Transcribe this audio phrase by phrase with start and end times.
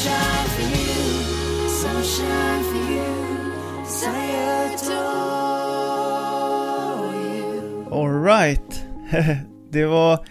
[0.00, 3.12] Sunshine for you, sunshine for you,
[4.06, 4.18] I
[4.72, 5.94] adore
[7.14, 7.84] you.
[7.92, 8.84] Alright.
[9.70, 10.26] det var...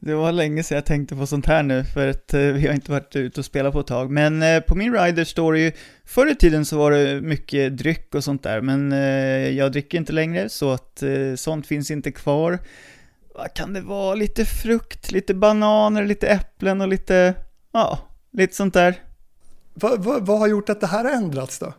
[0.00, 2.74] Det var länge sedan jag tänkte på sånt här nu, för att eh, vi har
[2.74, 4.10] inte varit ute och spelat på ett tag.
[4.10, 5.72] Men eh, på min rider står det ju,
[6.04, 9.98] förr i tiden så var det mycket dryck och sånt där, men eh, jag dricker
[9.98, 11.02] inte längre, så att
[11.36, 12.58] sånt finns inte kvar.
[13.34, 14.14] Vad kan det vara?
[14.14, 17.34] Lite frukt, lite bananer, lite äpplen och lite,
[17.72, 18.94] ja, lite sånt där.
[19.74, 21.74] Vad, vad, vad har gjort att det här har ändrats då?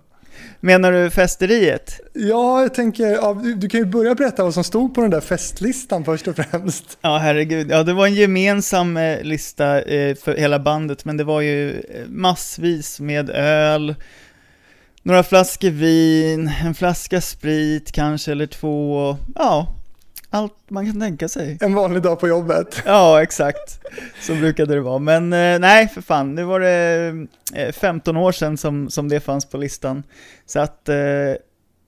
[0.60, 2.00] Menar du festeriet?
[2.14, 5.10] Ja, jag tänker, ja, du, du kan ju börja berätta vad som stod på den
[5.10, 6.98] där festlistan först och främst.
[7.02, 7.72] Ja, herregud.
[7.72, 11.72] Ja, det var en gemensam eh, lista eh, för hela bandet, men det var ju
[11.72, 13.96] eh, massvis med öl,
[15.04, 19.81] några flaskor vin, en flaska sprit kanske, eller två, ja,
[20.34, 21.58] allt man kan tänka sig.
[21.62, 22.84] En vanlig dag på jobbet.
[22.86, 23.80] Ja, exakt.
[24.22, 25.00] Så brukade det vara.
[25.00, 29.20] Men eh, nej, för fan, nu var det eh, 15 år sedan som, som det
[29.20, 30.04] fanns på listan.
[30.46, 30.96] Så att eh,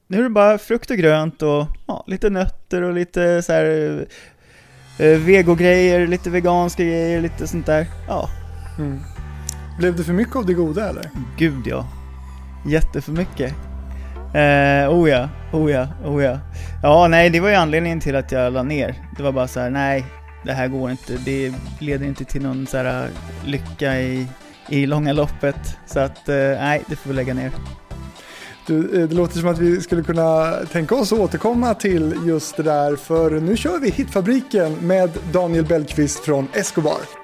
[0.07, 3.65] nu är det bara frukt och grönt och ja, lite nötter och lite så här
[4.99, 7.87] eh, vegogrejer, lite veganska grejer, lite sånt där.
[8.07, 8.29] Ja,
[8.79, 8.99] Mm.
[9.79, 11.09] Blev det för mycket av det goda eller?
[11.37, 11.87] gud ja.
[12.67, 13.53] Jätteför mycket.
[14.33, 16.39] Eh, oh ja, oh ja, oh ja.
[16.83, 18.95] Ja, nej, det var ju anledningen till att jag la ner.
[19.17, 20.05] Det var bara så här, nej,
[20.45, 21.17] det här går inte.
[21.25, 23.09] Det leder inte till någon så här eh,
[23.45, 24.27] lycka i,
[24.69, 25.77] i långa loppet.
[25.85, 27.51] Så att, eh, nej, det får vi lägga ner.
[28.67, 32.57] Du, eh, det låter som att vi skulle kunna tänka oss att återkomma till just
[32.57, 37.22] det där, för nu kör vi Hitfabriken med Daniel Bellqvist från Escobar.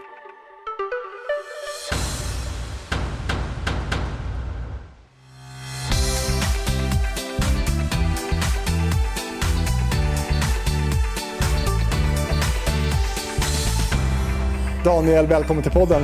[14.84, 16.04] Daniel, välkommen till podden.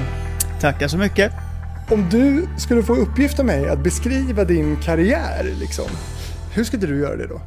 [0.62, 1.34] Tackar så mycket.
[1.92, 5.86] Om du skulle få uppgift av mig att beskriva din karriär, liksom,
[6.54, 7.42] hur skulle du göra det då?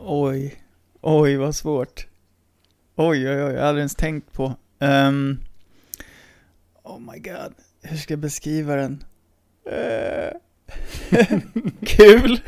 [0.00, 0.54] Oj,
[1.00, 2.06] oj vad svårt.
[2.96, 4.54] Oj, oj, oj, jag hade aldrig ens tänkt på.
[4.80, 5.40] Ehm,
[6.82, 9.04] oh my god, hur ska jag beskriva den?
[9.70, 10.36] Eh,
[11.86, 12.40] Kul!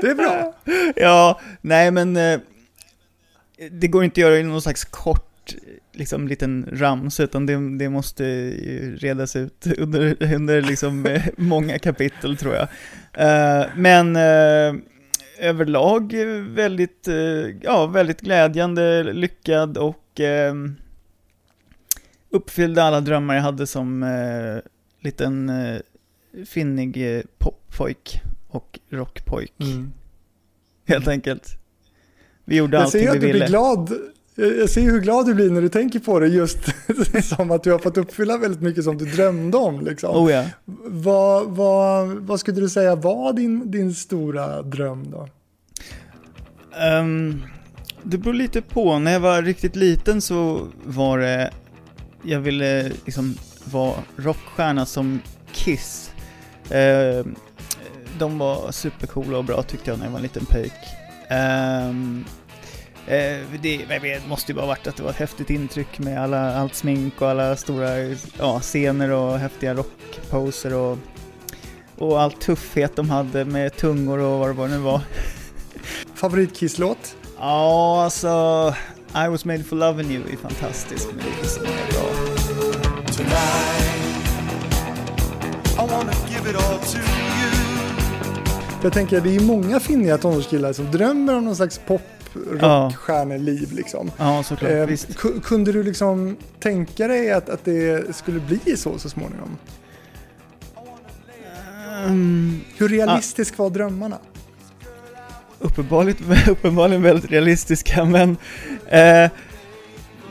[0.00, 0.54] Det är bra.
[0.96, 2.40] ja, nej men eh,
[3.70, 5.54] det går inte att göra i någon slags kort,
[5.92, 8.24] liksom liten ramsa, utan det, det måste
[8.96, 12.68] redas ut under, under liksom många kapitel tror jag.
[13.12, 14.74] Eh, men eh,
[15.38, 16.14] överlag
[16.48, 17.14] väldigt, eh,
[17.62, 19.98] ja, väldigt glädjande, lyckad och
[22.30, 24.06] uppfyllde alla drömmar jag hade som
[25.00, 25.52] liten
[26.46, 29.52] finnig poppojk och rockpojk,
[30.86, 31.61] helt enkelt.
[32.52, 33.92] Vi gjorde Jag ser att du blir glad.
[34.34, 36.58] Jag ser hur glad du blir när du tänker på det, just
[37.22, 39.80] som att du har fått uppfylla väldigt mycket som du drömde om.
[39.80, 40.16] Liksom.
[40.16, 40.44] Oh ja.
[40.84, 45.28] Vad, vad, vad skulle du säga var din, din stora dröm då?
[46.80, 47.42] Ehm,
[48.02, 48.98] det beror lite på.
[48.98, 51.50] När jag var riktigt liten så var det,
[52.22, 53.34] jag ville liksom
[53.64, 55.20] vara rockstjärna som
[55.52, 56.10] Kiss.
[56.70, 57.34] Ehm,
[58.18, 60.72] de var supercoola och bra tyckte jag när jag var en liten pöjk.
[61.28, 62.24] Ehm,
[63.06, 66.22] eh, det jag vet, måste ju bara varit att det var ett häftigt intryck med
[66.22, 67.98] alla, allt smink och alla stora
[68.38, 70.98] ja, scener och häftiga rockposer och,
[71.98, 75.00] och all tuffhet de hade med tungor och vad det var nu var.
[76.14, 77.16] Favoritkisslåt?
[77.38, 78.74] Ja, alltså...
[79.14, 82.32] I was made for loving you är fantastisk, men det är så många bra.
[85.84, 87.22] I wanna give it all to you.
[88.82, 92.02] Jag tänker det är många finniga tonårskillar som drömmer om någon slags pop
[92.50, 94.10] rockstjärneliv liksom.
[94.16, 94.72] Ja, såklart.
[94.72, 99.58] Eh, kunde du liksom tänka dig att, att det skulle bli så så småningom?
[102.06, 104.18] Um, Hur realistisk var drömmarna?
[105.62, 108.36] uppenbarligen, uppenbarligen väldigt realistiska, men...
[108.88, 109.30] Eh,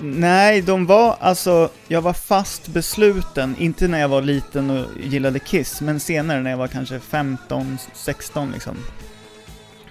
[0.02, 1.70] nej, de var alltså...
[1.88, 6.52] Jag var fast besluten, inte när jag var liten och gillade Kiss, men senare när
[6.52, 8.78] jag var kanske 15, 16 liksom.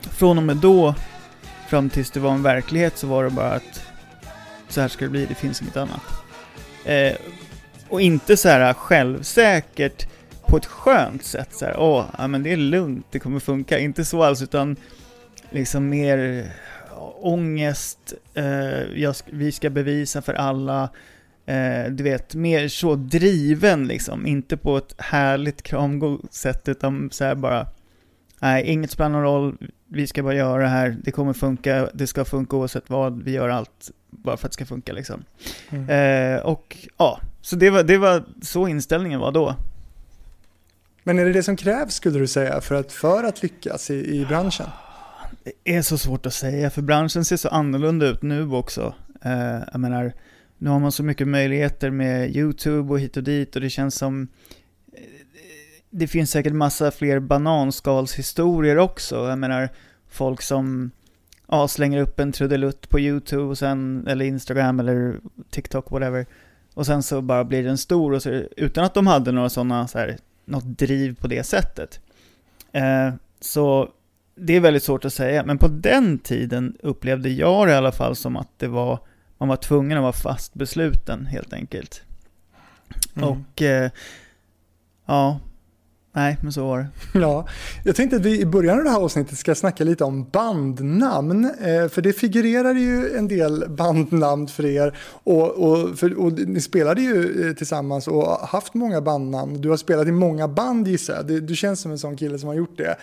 [0.01, 0.95] Från och med då,
[1.71, 3.83] fram tills det var en verklighet, så var det bara att
[4.69, 6.03] så här ska det bli, det finns inget annat.
[6.85, 7.13] Eh,
[7.89, 10.09] och inte så här självsäkert
[10.47, 13.79] på ett skönt sätt så här, åh, ja, men det är lugnt, det kommer funka.
[13.79, 14.77] Inte så alls, utan
[15.51, 16.51] liksom mer
[17.21, 20.89] ångest, eh, jag, vi ska bevisa för alla,
[21.47, 27.25] eh, du vet, mer så driven liksom, inte på ett härligt kramgott sätt, utan så
[27.25, 27.67] här bara,
[28.41, 29.57] nej, inget spelar någon roll,
[29.89, 33.31] vi ska bara göra det här, det kommer funka, det ska funka oavsett vad, vi
[33.33, 35.25] gör allt bara för att det ska funka liksom.
[35.71, 36.37] Mm.
[36.37, 39.57] Eh, och ja, så det var, det var så inställningen var då.
[41.03, 44.21] Men är det det som krävs skulle du säga för att, för att lyckas i,
[44.21, 44.67] i branschen?
[45.45, 48.95] Det är så svårt att säga, för branschen ser så annorlunda ut nu också.
[49.23, 50.13] Eh, jag menar,
[50.59, 53.95] nu har man så mycket möjligheter med YouTube och hit och dit och det känns
[53.95, 54.29] som
[55.91, 59.29] det finns säkert massa fler bananskalshistorier också.
[59.29, 59.69] Jag menar,
[60.09, 60.91] folk som
[61.49, 65.21] ja, slänger upp en trudelutt på YouTube och sen, eller Instagram eller
[65.51, 66.27] TikTok, whatever.
[66.75, 69.89] Och sen så bara blir den stor och så, utan att de hade några sådana,
[69.89, 72.01] så här, något driv på det sättet.
[72.73, 73.89] Eh, så
[74.35, 77.93] det är väldigt svårt att säga, men på den tiden upplevde jag det i alla
[77.93, 78.99] fall som att det var,
[79.39, 82.03] man var tvungen att vara fast besluten helt enkelt.
[83.17, 83.29] Mm.
[83.29, 83.91] Och eh,
[85.07, 85.41] ja,
[86.13, 86.87] nej men så var det.
[87.21, 87.47] Ja,
[87.85, 91.45] jag tänkte att vi i början av det här avsnittet ska snacka lite om bandnamn.
[91.45, 94.99] Eh, för det figurerar ju en del bandnamn för er.
[95.25, 99.61] Och, och, för, och ni spelade ju eh, tillsammans och har haft många bandnamn.
[99.61, 101.27] Du har spelat i många band gissar jag.
[101.27, 102.97] Du, du känns som en sån kille som har gjort det.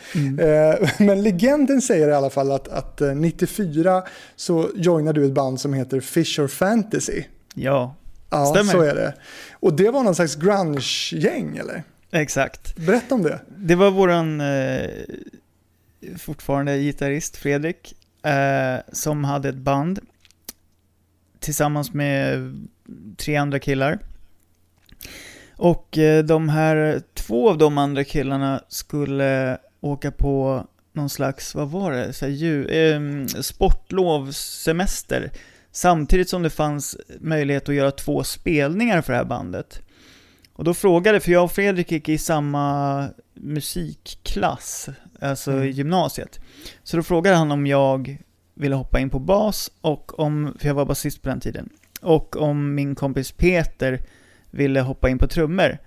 [0.43, 4.03] Eh, men legenden säger i alla fall att, att eh, 94
[4.35, 7.23] så joinade du ett band som heter Fisher Fantasy.
[7.53, 7.95] Ja,
[8.29, 8.71] Ja, Stämmer.
[8.71, 9.13] så är det.
[9.59, 11.83] Och det var någon slags grunge-gäng eller?
[12.11, 12.75] Exakt.
[12.75, 13.39] Berätta om det.
[13.57, 14.89] Det var våran eh,
[16.17, 17.95] fortfarande gitarrist Fredrik
[18.25, 19.99] eh, som hade ett band
[21.39, 22.53] tillsammans med
[23.17, 23.99] tre andra killar.
[25.55, 31.69] Och eh, de här, två av de andra killarna skulle åka på någon slags, vad
[31.69, 35.31] var det, så här, ju, eh, sportlovssemester.
[35.71, 39.81] Samtidigt som det fanns möjlighet att göra två spelningar för det här bandet.
[40.57, 44.89] Och då frågade, för jag och Fredrik gick i samma musikklass,
[45.21, 45.71] alltså Mm.
[45.71, 46.39] gymnasiet.
[46.83, 48.17] Så då frågade han om jag
[48.53, 51.69] ville hoppa in på bas, och om, för jag var basist på den tiden,
[52.01, 54.01] och om min kompis Peter
[54.51, 55.77] ville hoppa in på trummor.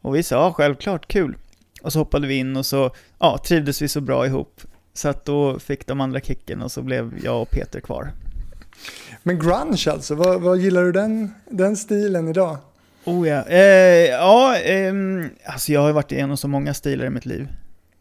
[0.00, 1.36] Och vi sa ja, självklart, kul.
[1.82, 4.60] Och så hoppade vi in och så ja, trivdes vi så bra ihop.
[4.94, 8.12] Så att då fick de andra kicken och så blev jag och Peter kvar.
[9.22, 12.58] Men grunge alltså, vad, vad gillar du den, den stilen idag?
[13.06, 17.26] Oh ja, eh, ja ehm, alltså jag har varit igenom så många stilar i mitt
[17.26, 17.48] liv.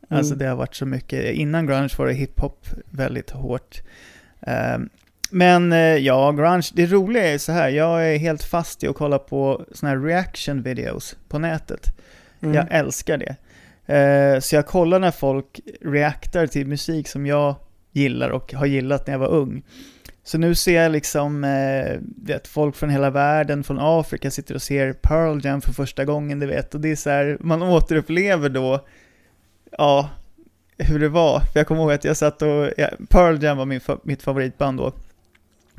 [0.09, 0.39] Alltså Mm.
[0.39, 1.33] det har varit så mycket.
[1.35, 3.81] Innan grunge var det hiphop väldigt hårt.
[4.41, 4.89] Ehm,
[5.31, 8.95] men eh, ja, grunge, det roliga är så här, jag är helt fast i att
[8.95, 11.97] kolla på såna här reaction videos på nätet.
[12.41, 12.55] Mm.
[12.55, 13.35] Jag älskar det.
[13.95, 17.55] Eh, så jag kollar när folk reaktar till musik som jag
[17.91, 19.63] gillar och har gillat när jag var ung.
[20.27, 24.61] Så nu ser jag liksom, eh, vet, folk från hela världen, från Afrika sitter och
[24.61, 26.75] ser Pearl Jam för första gången, du vet.
[26.75, 28.85] Och det är så här, man återupplever då,
[29.77, 30.09] ja,
[30.77, 31.39] hur det var.
[31.39, 34.77] För jag kommer ihåg att jag satt och, ja, Pearl Jam var min, mitt favoritband
[34.77, 34.93] då,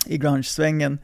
[0.07, 0.99] i grunge-svängen.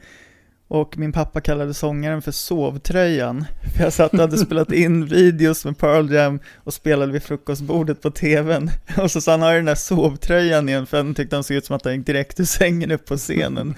[0.67, 3.45] Och min pappa kallade sångaren för sovtröjan.
[3.75, 8.01] För jag satt och hade spelat in videos med Pearl Jam och spelade vid frukostbordet
[8.01, 8.71] på tvn.
[8.97, 10.85] Och så sa han, har den där sovtröjan igen?
[10.85, 13.17] För han tyckte han såg ut som att han gick direkt ur sängen upp på
[13.17, 13.75] scenen.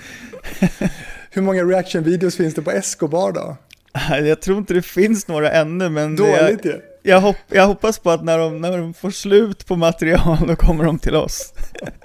[1.31, 3.57] Hur många reaction-videos finns det på Escobar då?
[4.09, 6.81] Jag tror inte det finns några ännu, men jag, Dåligt ju.
[7.03, 10.55] jag, hopp, jag hoppas på att när de, när de får slut på material, då
[10.55, 11.53] kommer de till oss.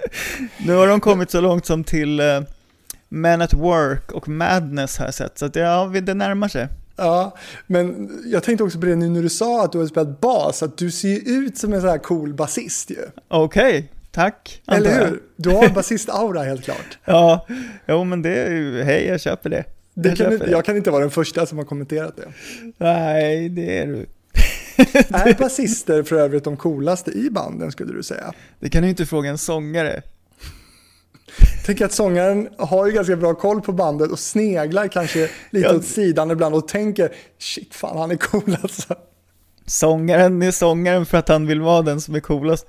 [0.65, 2.41] nu har de kommit så långt som till eh,
[3.13, 6.67] Men at Work och Madness har jag sett, så att ja, det närmar sig.
[6.95, 7.37] Ja,
[7.67, 10.63] men jag tänkte också på det nu när du sa att du har spelat bas,
[10.63, 12.97] att du ser ut som en sån här cool basist ju.
[13.27, 14.61] Okej, tack.
[14.65, 15.07] antar Eller jag.
[15.07, 15.21] hur?
[15.35, 16.97] Du har basist-aura helt klart.
[17.05, 17.47] Ja,
[17.87, 19.63] jo men det är ju, hej jag köper det.
[19.93, 22.27] Det Jag kan, köper inte- jag kan inte vara den första som har kommenterat det.
[22.77, 24.05] Nej, det är du.
[25.09, 28.33] Är basister för övrigt de coolaste i banden skulle du säga?
[28.59, 30.01] Det kan du inte fråga en sångare.
[31.65, 35.75] Tänk att sångaren har ju ganska bra koll på bandet och sneglar kanske lite Ja.
[35.75, 38.95] åt sidan ibland och tänker shit fan han är cool alltså.
[39.65, 42.67] Sångaren är sångaren för att han vill vara den som är coolast.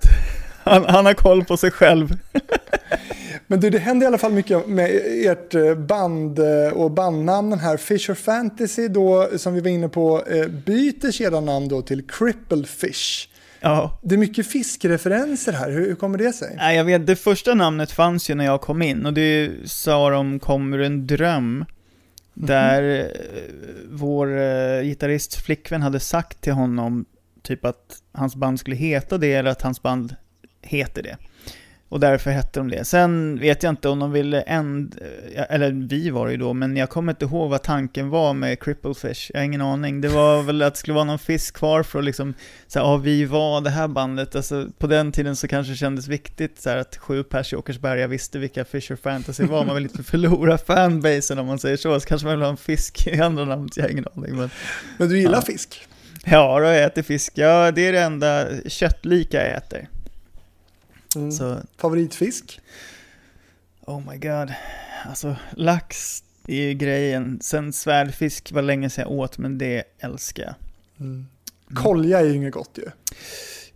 [0.64, 2.09] Han, han har koll på sig själv.
[3.47, 4.90] Men du, det händer i alla fall mycket med
[5.26, 7.76] ert eh, band eh, och bandnamnen här.
[7.76, 12.66] Fisher Fantasy då, som vi var inne på, eh, byter sedan namn då till Crippled
[12.69, 13.28] Fish.
[13.62, 13.99] Ja.
[14.02, 16.54] Det är mycket fiskreferenser här, hur, hur kommer det sig?
[16.57, 20.11] Nej, jag vet, det första namnet fanns ju när jag kom in och det sa
[20.11, 21.64] de kom ur en dröm.
[22.35, 23.07] Där eh,
[23.90, 27.04] vår eh, gitarrists flickvän hade sagt till honom
[27.42, 30.16] typ att hans band skulle heta det eller att hans band
[30.62, 31.16] heter det.
[31.92, 32.84] Och därför hette de det.
[32.84, 34.96] Sen vet jag inte om de ville änd...
[35.49, 38.61] Eller vi var det ju då, men jag kommer inte ihåg vad tanken var med
[38.62, 39.30] Cripplefish.
[39.34, 40.00] Jag har ingen aning.
[40.00, 42.34] Det var väl att det skulle vara någon fisk kvar för att liksom,
[42.66, 44.37] så här, ja vi var det här bandet.
[44.37, 47.56] Alltså på den tiden så kanske det kändes viktigt så här, att sju pers i
[47.56, 49.64] Åkersberga visste vilka Fisher Fantasy var.
[49.64, 52.00] Man vill inte förlora fanbasen om man säger så.
[52.00, 54.37] Så kanske man vill ha en fisk i andra namnet, jag har ingen aning.
[54.37, 54.50] Men,
[54.99, 55.42] Men du gillar Ja.
[55.42, 55.87] fisk?
[56.25, 57.32] ja, då jag äter fisk.
[57.37, 59.88] Ja, det är det enda köttlika jag äter.
[61.16, 61.33] Mm.
[61.33, 62.61] Så Favoritfisk?
[63.87, 64.52] Oh my god.
[65.09, 67.38] Alltså, lax är ju grejen.
[67.42, 70.54] Sen svärdfisk var länge sedan jag åt, men det älskar jag.
[71.00, 71.26] Mm.
[71.75, 72.85] Kolja är ju inget gott ju.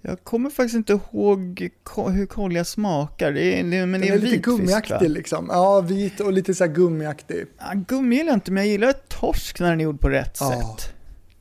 [0.00, 3.32] Jag kommer faktiskt inte ihåg ko- hur kolja smakar.
[3.32, 5.46] Det är, det, men Den det är, är lite vit fisk gummiaktig liksom.
[5.52, 7.46] Ja, vit och lite så här gummiaktig.
[7.58, 10.36] Ja, gummi gillar jag inte, men jag gillar torsk när den är gjord på rätt
[10.40, 10.50] Ja.
[10.50, 10.92] sätt.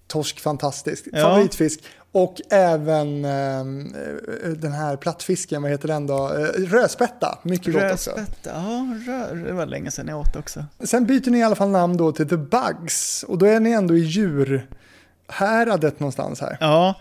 [0.07, 1.07] Torsk, fantastiskt.
[1.11, 1.21] Ja.
[1.21, 1.79] Favoritfisk.
[2.11, 3.95] Och även ehm,
[4.43, 6.33] eh, den här plattfisken, vad heter den då?
[6.33, 8.11] Eh, Rödspätta, mycket gott också.
[8.11, 10.65] Rödspätta, ja, rö, det var länge sedan jag åt också.
[10.83, 13.25] Sen byter ni i alla fall namn då till The Bugs.
[13.27, 16.57] Och då är ni ändå i djurhäradet någonstans här.
[16.59, 16.95] Ja,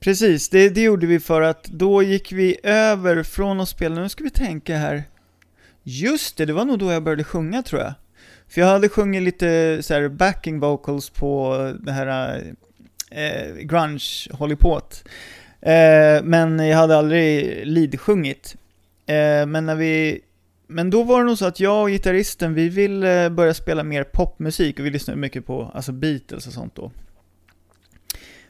[0.00, 0.48] precis.
[0.48, 4.24] Det, det gjorde vi för att då gick vi över från att spela, nu ska
[4.24, 5.04] vi tänka här.
[5.82, 7.92] Just det, det var nog då jag började sjunga tror jag.
[8.50, 12.42] För jag hade sjungit lite så backing vocals på det här
[13.10, 14.76] eh, grunge håller på
[15.60, 18.56] eh, Men jag hade aldrig lead-sjungit.
[19.06, 20.20] Eh, men när vi
[20.66, 24.04] men då var det nog så att jag och gitarristen, vi ville börja spela mer
[24.04, 26.90] popmusik och vi lyssnade mycket på alltså Beatles och sånt då.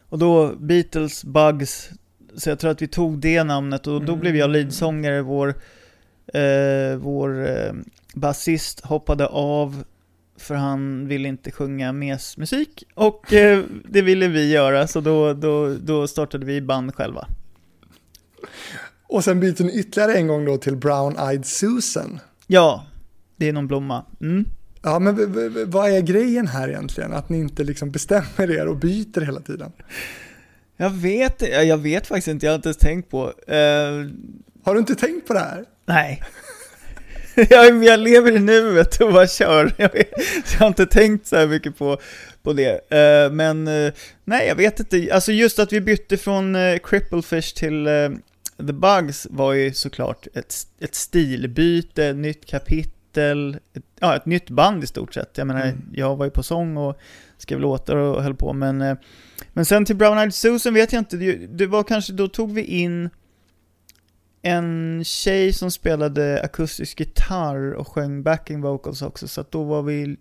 [0.09, 1.91] Och då Beatles, Bugs,
[2.37, 5.55] så jag tror att vi tog det namnet och då blev jag leadsångare, vår,
[6.35, 7.73] eh, vår eh,
[8.15, 9.85] basist hoppade av
[10.41, 15.75] för han ville inte sjunga mesmusik och eh, det ville vi göra så då, då,
[15.75, 17.29] då startade vi band själva.
[19.03, 22.21] Och sen byter ni ytterligare en gång då till Brown Eyed Susan.
[22.47, 22.87] Ja,
[23.37, 24.05] det är någon blomma.
[24.21, 24.45] Mm.
[24.83, 25.17] Ja, men
[25.71, 27.13] vad är grejen här egentligen?
[27.13, 29.73] Att ni inte liksom bestämmer er och byter hela tiden.
[30.77, 33.27] Jag vet ja, jag vet faktiskt inte, jag har inte ens tänkt på.
[33.47, 34.07] Eh,
[34.65, 35.65] Har du inte tänkt på det här?
[35.87, 36.23] nej.
[37.51, 39.73] jag, jag lever i nuet och bara kör.
[39.79, 39.91] Jag,
[40.53, 41.99] jag har inte tänkt så här mycket på,
[42.43, 42.93] på det.
[42.93, 43.93] Eh, men eh,
[44.25, 45.09] nej, jag vet inte.
[45.13, 48.11] Alltså just att vi bytte från uh, Cripplefish till eh,
[48.67, 54.85] The Bugs var ju såklart ett, ett stilbyte, nytt kapitel, ett, ja, ett nytt band
[54.85, 55.39] i stort sett.
[55.39, 55.79] Jag menar, Mm.
[55.93, 56.99] jag var ju på sång och
[57.39, 58.97] skrev låtar och höll på, men, eh,
[59.53, 62.53] men sen till Brown Eyed Susan vet jag inte, det, det var kanske, då tog
[62.55, 63.11] vi in
[64.43, 70.17] en tjej som spelade akustisk gitarr och sjöng backing vocals också, så då var vi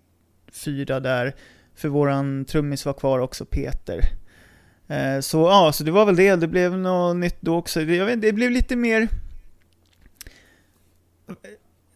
[0.52, 1.34] fyra där,
[1.74, 4.04] för våran trummis var kvar också, Peter.
[4.88, 7.84] Eh, Så ja, så det var väl det, det blev något nytt då också.
[7.84, 9.08] Det, jag vet, det blev lite mer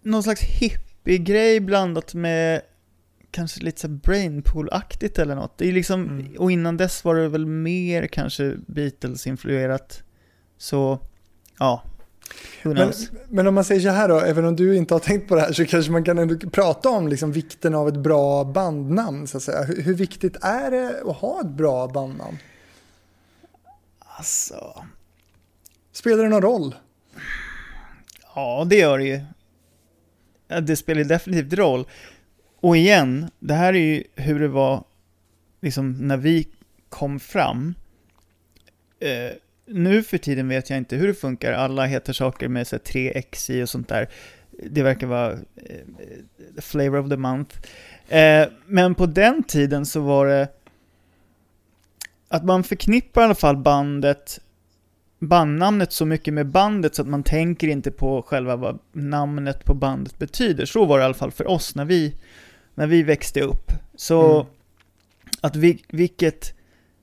[0.03, 2.61] någon slags hippie-grej blandat med
[3.31, 5.59] kanske lite så brainpool-aktigt eller något.
[5.59, 6.37] Det är liksom, Mm.
[6.39, 10.03] och innan dess var det väl mer kanske Beatles-influerat.
[10.59, 10.99] Så,
[11.59, 11.83] ja.
[12.63, 12.93] Men,
[13.29, 15.41] men om man säger så här då, även om du inte har tänkt på det
[15.41, 19.37] här så kanske man kan ändå prata om liksom vikten av ett bra bandnamn så
[19.37, 19.63] att säga.
[19.63, 22.39] Hur, hur viktigt är det att ha ett bra bandnamn?
[23.99, 24.85] Alltså,
[25.93, 26.75] Spelar det någon roll?
[28.35, 29.21] ja det gör det ju.
[30.63, 31.87] Det spelar definitivt roll.
[32.61, 34.85] Och igen, det här är ju hur det var
[35.61, 36.49] liksom när vi
[36.89, 37.75] kom fram.
[39.01, 39.31] Eh,
[39.67, 41.53] nu för tiden vet jag inte hur det funkar.
[41.53, 44.09] Alla heter saker med så här, 3x i och sånt där.
[44.71, 47.57] Det verkar vara eh, flavor of the month.
[48.09, 50.49] Eh, men på den tiden så var det
[52.29, 54.41] att man förknippar i alla fall bandet
[55.19, 59.75] bandnamnet så mycket med bandet så att man tänker inte på själva vad namnet på
[59.75, 60.67] bandet betyder.
[60.67, 62.15] Så var det i alla fall för oss när vi,
[62.75, 63.73] när vi växte upp.
[63.97, 64.47] Så Mm.
[65.41, 66.55] att vi, vilket,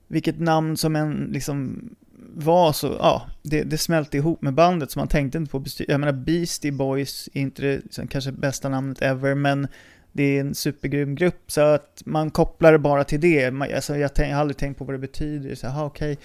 [0.07, 1.89] vilket namn som än liksom
[2.33, 5.99] var så, ja, det, det smälte ihop med bandet så man tänkte inte på Jag
[5.99, 9.67] menar Beastie Boys är inte det liksom, kanske bästa namnet ever, men
[10.11, 13.51] det är en supergrym grupp så att man kopplar det bara till det.
[13.51, 16.17] Man, alltså, jag, tänk, jag har aldrig tänkt på vad det betyder, så aha, okej.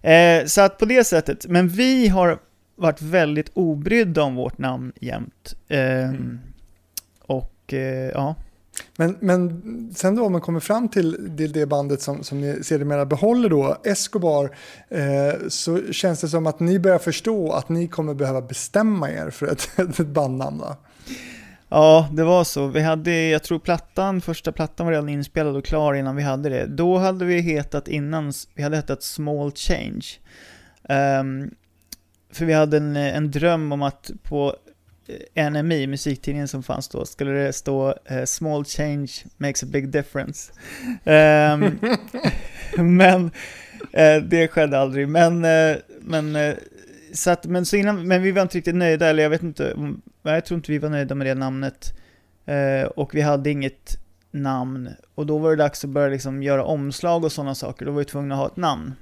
[0.00, 2.38] Eh, så att på det sättet, men vi har
[2.76, 5.54] varit väldigt obrydda om vårt namn jämt.
[5.68, 6.38] Eh, Mm.
[7.20, 8.34] Och eh, ja,
[8.96, 12.64] men, men sen då om man kommer fram till, till det bandet som, som ni
[12.64, 14.56] sedermera behåller då, Escobar,
[14.88, 19.30] eh, så känns det som att ni börjar förstå att ni kommer behöva bestämma er
[19.30, 20.76] för ett, ett bandnamn va?
[21.68, 22.66] Ja, det var så.
[22.66, 26.48] Vi hade, jag tror plattan, första plattan var redan inspelad och klar innan vi hade
[26.48, 26.66] det.
[26.66, 30.06] Då hade vi hetat innan, vi hade hetat Small Change.
[30.88, 31.50] Um,
[32.32, 34.56] för vi hade en, en dröm om att på
[35.50, 40.52] NMI, musiktidningen som fanns då, skulle det stå eh, “Small change makes a big difference”.
[41.04, 41.78] um,
[42.98, 45.08] men uh, det skedde aldrig.
[45.08, 46.54] Men, uh, men, uh,
[47.12, 49.76] så att, men, så innan, men vi var inte riktigt nöjda, eller jag vet inte,
[50.22, 51.94] jag tror inte vi var nöjda med det namnet.
[52.96, 53.98] Och vi hade inget
[54.30, 54.88] namn.
[55.14, 57.86] Och då var det dags att börja liksom göra omslag och sådana saker.
[57.86, 58.94] Då var vi tvungna att ha ett namn.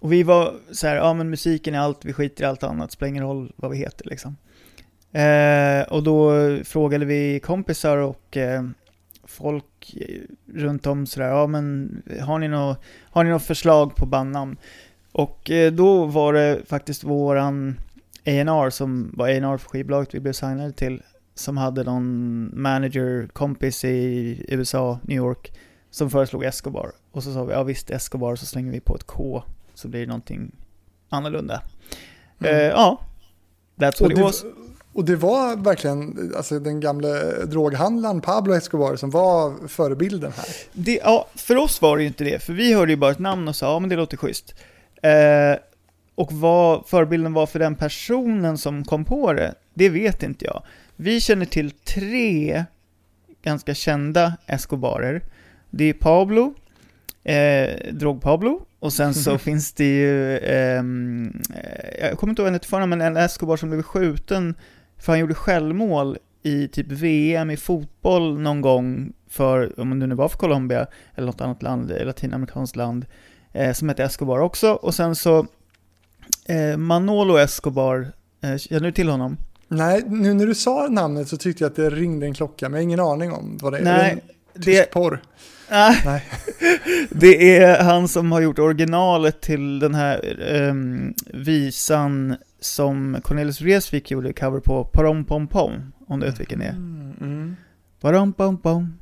[0.00, 2.92] Och vi var så här, ja men musiken är allt, vi skiter i allt annat,
[2.92, 4.36] spelar ingen roll vad vi heter liksom.
[5.12, 6.32] Eh, och då
[6.64, 8.64] frågade vi kompisar och eh,
[9.24, 9.96] folk
[10.54, 14.56] runt om sådär, ja men har ni något, har ni något förslag på bandnamn?
[15.12, 17.80] Och eh, då var det faktiskt våran
[18.26, 21.02] A&R som var A&R för skivbolaget vi blev signade till,
[21.34, 25.52] som hade någon manager, kompis i USA, New York,
[25.90, 26.92] som föreslog Escobar.
[27.12, 29.42] Och så sa vi, ja visst Escobar, så slänger vi på ett K,
[29.78, 30.56] så blir det någonting
[31.08, 31.62] annorlunda.
[32.40, 32.54] Mm.
[32.54, 33.00] Eh, ja,
[33.76, 34.44] that's Och what it det, was.
[34.92, 37.08] och det var verkligen alltså, den gamla
[37.46, 40.46] droghandlaren Pablo Escobar som var förebilden här.
[40.72, 43.18] Det, ja, för oss var det ju inte det, för vi hörde ju bara ett
[43.18, 44.54] namn och sa, ja men det låter schysst.
[45.02, 45.58] Eh,
[46.14, 50.62] och vad förebilden var för den personen som kom på det, det vet inte jag.
[50.96, 52.64] Vi känner till tre
[53.42, 55.22] ganska kända Escobarer.
[55.70, 56.54] Det är Pablo,
[57.24, 62.52] eh, Drog-Pablo, och sen så finns det ju, ehm, eh, jag kommer inte ihåg vad
[62.52, 64.54] han förnamn, men en Escobar som blev skjuten
[64.98, 70.14] för han gjorde självmål i typ VM i fotboll någon gång för, om det nu
[70.14, 73.06] var för Colombia, eller något annat land, latinamerikanskt land,
[73.52, 74.72] eh, som hette Escobar också.
[74.72, 75.46] Och sen så
[76.46, 79.36] eh, Manolo Escobar, eh, känner du till honom?
[79.68, 82.72] Nej, nu när du sa namnet så tyckte jag att det ringde en klocka, men
[82.72, 83.84] jag har ingen aning om vad det är.
[83.84, 84.22] Nej,
[84.62, 85.20] tysk det- porr?
[85.70, 86.24] Ah, Nej.
[87.10, 94.10] det är han som har gjort originalet till den här ehm, visan som Cornelis Vreeswijk
[94.10, 96.70] gjorde cover på, Parom Pom Pom, om du vet vilken det är.
[96.70, 97.56] Mm, mm.
[98.00, 98.98] Param pam pam.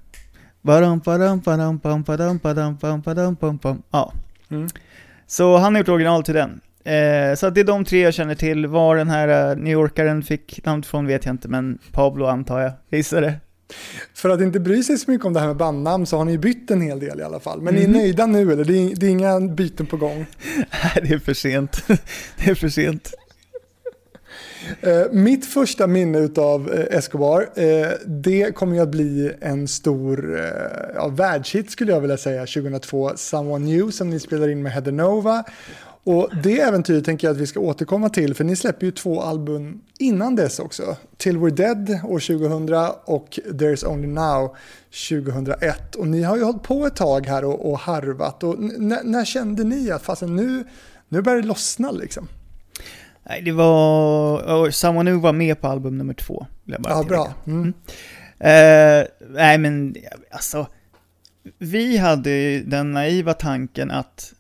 [0.63, 3.83] Param param param pam param param pam param pam pam.
[3.91, 4.13] Ja.
[4.51, 4.69] Mm.
[5.27, 6.61] Så han har gjort original till den.
[6.85, 8.67] Eh, så det är de tre jag känner till.
[8.67, 12.61] Var den här uh, New Yorkaren fick namnet från vet jag inte, men Pablo antar
[12.61, 12.73] jag.
[12.91, 13.35] Gissar det.
[14.15, 16.39] För att inte bry sig så mycket om det här med bandnamn så har ni
[16.39, 17.61] bytt en hel del i alla fall.
[17.63, 17.97] Men ni är Mhm.
[17.97, 18.65] nöjda nu eller?
[18.65, 20.27] Det är, det är inga byten på gång?
[20.57, 21.83] Nej, det är för sent.
[22.45, 23.15] det är för sent.
[24.81, 30.41] Eh, mitt första minne av eh, Escobar, eh, det kommer ju att bli en stor
[30.95, 34.93] ja, världshit skulle jag vilja säga 2002, Someone New som ni spelar in med Heather
[34.93, 35.45] Nova.
[36.07, 39.21] Och det äventyret tänker jag att vi ska återkomma till för ni släpper ju två
[39.23, 40.97] album innan dess också.
[41.17, 44.57] Till We're Dead år 2000 och There's Only Now
[45.09, 45.95] 2001.
[45.95, 48.43] Och ni har ju hållit på ett tag här och, och harvat.
[48.43, 50.65] Och när- kände ni att fasen nu,
[51.09, 52.29] nu börjar det lossna liksom?
[53.29, 54.71] Nej, det var...
[54.71, 56.47] Someone New var med på album nummer två.
[56.65, 57.33] Jag bara Ja, bra.
[57.47, 57.73] Mm.
[58.39, 59.95] Eh, nej men,
[60.31, 60.67] alltså.
[61.59, 64.33] Vi hade den naiva tanken att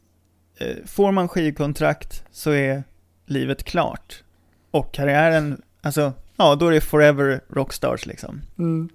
[0.84, 2.84] får man skivkontrakt så är
[3.26, 4.22] livet klart.
[4.70, 8.42] Och karriären, alltså, ja då är det forever rockstars liksom.
[8.58, 8.88] Mm.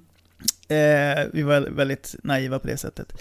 [0.67, 3.13] Eh, vi var väldigt naiva på det sättet.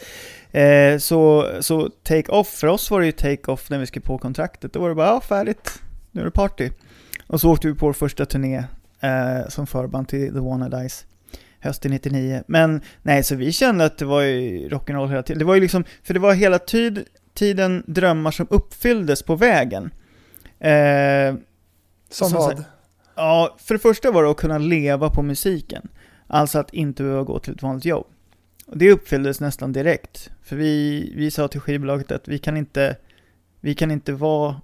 [0.50, 4.72] Eh, så, så take-off, för oss var det ju take-off när vi skrev på kontraktet.
[4.72, 6.70] Då var det bara, ja färdigt, nu är det party.
[7.26, 8.64] Och så åkte vi på vår första turné
[9.00, 11.04] eh, som förband till The Wanna Dice
[11.60, 12.42] hösten 99.
[12.46, 15.38] Men nej, så vi kände att det var ju rock'n'roll hela tiden.
[15.38, 17.04] Det var ju liksom, för det var hela tid,
[17.40, 19.90] tiden drömmar som uppfylldes på vägen.
[20.58, 21.34] Eh,
[22.10, 22.64] Som vad?
[23.14, 25.88] Ja, för det första var det att kunna leva på musiken.
[26.26, 28.06] Alltså att inte behöva gå till ett vanligt jobb.
[28.66, 30.30] Och det uppfylldes nästan direkt.
[30.42, 32.96] För vi, vi sa till skivbolaget att vi kan inte,
[33.60, 34.60] vi kan inte vara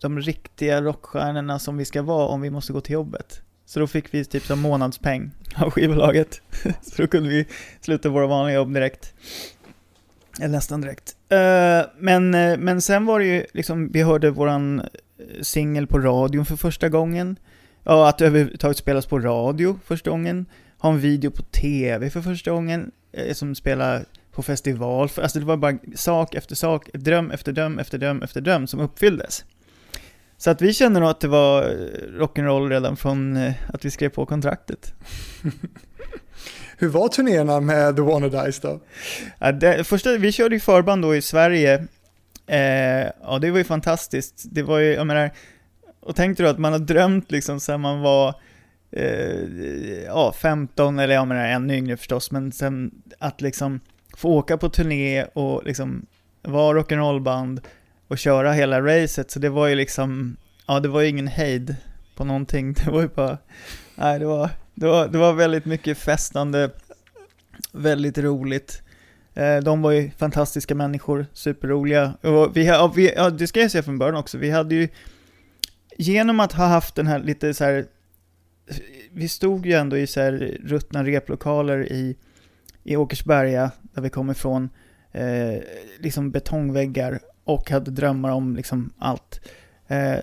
[0.00, 3.40] de riktiga rockstjärnorna som vi ska vara om vi måste gå till jobbet.
[3.66, 6.40] Så då fick vi typ som månadspeng av skivbolaget.
[6.82, 7.46] Så då kunde vi
[7.80, 9.14] sluta våra vanliga jobb direkt.
[10.40, 11.16] Eller nästan direkt.
[11.28, 14.86] Eh, men, eh, men sen var det ju liksom, vi hörde våran eh,
[15.42, 17.36] singel på radion för första gången.
[17.84, 20.46] Ja, att det överhuvudtaget spelas på radio första gången.
[20.78, 22.90] Ha en video på tv för första gången.
[23.32, 25.08] Som spelar på festival.
[25.16, 28.80] Alltså det var bara sak efter sak, dröm efter dröm efter dröm efter dröm som
[28.80, 29.44] uppfylldes.
[30.36, 31.62] Så att vi känner nog att det var
[32.18, 34.94] rock'n'roll redan från att vi skrev på kontraktet.
[36.78, 38.80] Hur var turnéerna med The Wanna Dice då?
[39.38, 41.86] Ja, det, första, vi körde ju förband då i Sverige.
[42.46, 44.44] Eh, ja, det var ju fantastiskt.
[44.44, 45.30] Det var ju, jag menar,
[46.00, 48.34] och tänkte då att man har drömt liksom sen man var
[48.90, 53.80] eh, ja, 15, eller jag menar ännu yngre förstås, men sen att liksom
[54.16, 56.06] få åka på turné och liksom
[56.42, 57.60] vara rock'n'roll-band
[58.08, 61.76] och köra hela racet, så det var ju liksom, ja det var ju ingen hejd
[62.16, 62.72] på någonting.
[62.84, 63.38] Det var ju bara,
[63.94, 66.70] nej det var, det var, det var väldigt mycket festande,
[67.72, 68.82] väldigt roligt.
[69.34, 72.14] Eh, de var ju fantastiska människor, superroliga.
[72.20, 74.88] Och vi, ja, vi, ja, det ska jag säga från början också, vi hade ju,
[75.96, 77.86] genom att ha haft den här lite så här,
[79.12, 82.16] vi stod ju ändå i så här ruttna replokaler i,
[82.82, 84.70] i Åkersberga, där vi kom ifrån,
[85.12, 85.62] eh,
[85.98, 89.40] liksom betongväggar och hade drömmar om liksom allt.
[89.86, 90.18] Eh,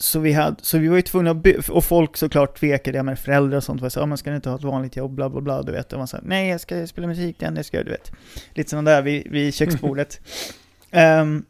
[0.00, 3.02] så, vi hade, så vi var ju tvungna att by- och folk såklart tvekade, ja
[3.02, 5.30] men föräldrar och sånt var så, ja man ska inte ha ett vanligt jobb, bla
[5.30, 5.92] bla bla, du vet.
[5.92, 8.12] Och man sa, nej jag ska spela musik, den jag ska du vet.
[8.54, 10.20] Lite sådana där vid, vid köksbordet.
[10.90, 11.44] Ehm,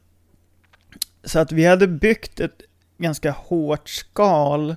[1.25, 2.63] så att vi hade byggt ett
[2.99, 4.77] ganska hårt skal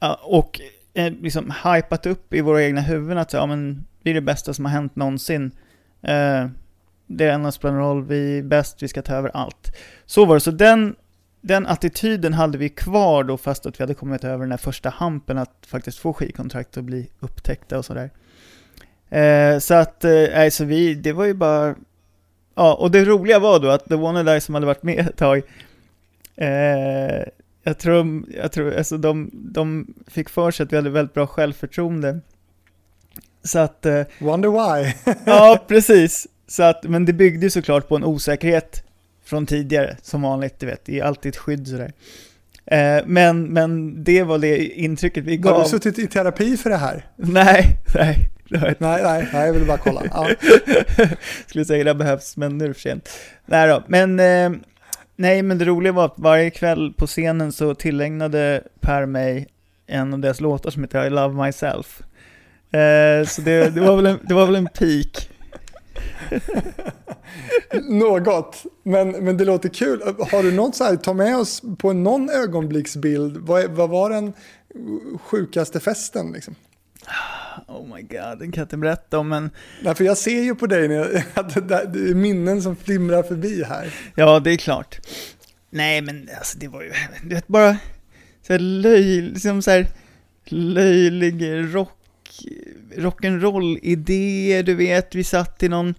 [0.00, 0.60] ja, och
[0.94, 4.54] eh, liksom hypat upp i våra egna huvuden att ja men det är det bästa
[4.54, 5.52] som har hänt någonsin.
[6.02, 6.46] Eh,
[7.06, 9.76] det är som spelar roll, vi är bäst, vi ska ta över allt.
[10.06, 10.96] Så var det, så den,
[11.46, 14.88] den attityden hade vi kvar då fast att vi hade kommit över den här första
[14.88, 18.10] hampen att faktiskt få skivkontrakt och bli upptäckta och sådär.
[19.10, 21.74] Eh, så att, eh, så vi, det var ju bara,
[22.54, 25.16] ja, och det roliga var då att The Wanna Die som hade varit med ett
[25.16, 25.42] tag,
[26.36, 27.24] eh,
[27.62, 31.26] jag tror, jag tror, alltså de, de fick för sig att vi hade väldigt bra
[31.26, 32.20] självförtroende.
[33.42, 34.92] Så att, eh, Wonder why.
[35.26, 36.26] ja precis.
[36.46, 38.84] Så att, men det byggde ju såklart på en osäkerhet
[39.24, 41.92] från tidigare, som vanligt, du vet, det är alltid ett skydd sådär.
[42.66, 45.62] Eh, men, men det var det intrycket vi Har gav.
[45.62, 47.06] du suttit i terapi för det här?
[47.16, 48.30] Nej, nej.
[48.50, 48.74] har.
[48.78, 50.02] Nej, nej, nej, jag vill bara kolla.
[50.10, 50.28] Ja.
[51.46, 53.08] Skulle säga det behövs, men nu är det för sent.
[53.46, 54.50] Nej då, men, eh,
[55.16, 59.46] nej, men det roliga var att varje kväll på scenen så tillägnade Per mig
[59.86, 62.02] en av deras låtar som heter I Love Myself.
[62.72, 65.28] Eh, så det, det, var väl en, det var väl en peak.
[67.88, 70.02] Något, men, men det låter kul.
[70.32, 73.36] Har du något så här, ta med oss på någon ögonblicksbild.
[73.36, 74.32] Vad, vad var den
[75.20, 76.54] sjukaste festen liksom?
[77.68, 79.50] Oh my god, den kan jag inte berätta om, men
[79.82, 80.98] Nej, för jag ser ju på dig
[81.34, 83.94] att det är minnen som flimrar förbi här.
[84.14, 85.00] ja, det är klart.
[85.70, 87.76] Nej, men alltså det var ju, du vet, bara
[88.46, 89.86] så här löj, liksom så här
[90.44, 91.42] löjlig
[91.74, 91.98] rock,
[92.96, 95.94] rock'n'roll-idéer, du vet, vi satt i någon,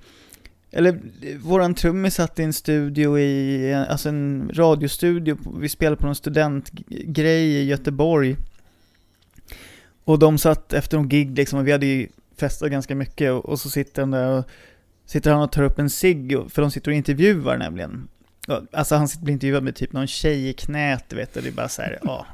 [0.71, 1.00] eller
[1.39, 7.45] våran trummis satt i en studio i, alltså en radiostudio, vi spelade på någon studentgrej
[7.45, 8.36] i Göteborg.
[10.04, 13.45] Och de satt efter någon gig liksom, och vi hade ju festat ganska mycket, och,
[13.45, 14.45] och så sitter han där och
[15.06, 18.08] sitter han och tar upp en cigg, för de sitter och intervjuar nämligen.
[18.71, 21.43] Alltså han sitter och blir intervjuad med typ någon tjej i knät, du vet, och
[21.43, 22.26] det är bara så här, ja,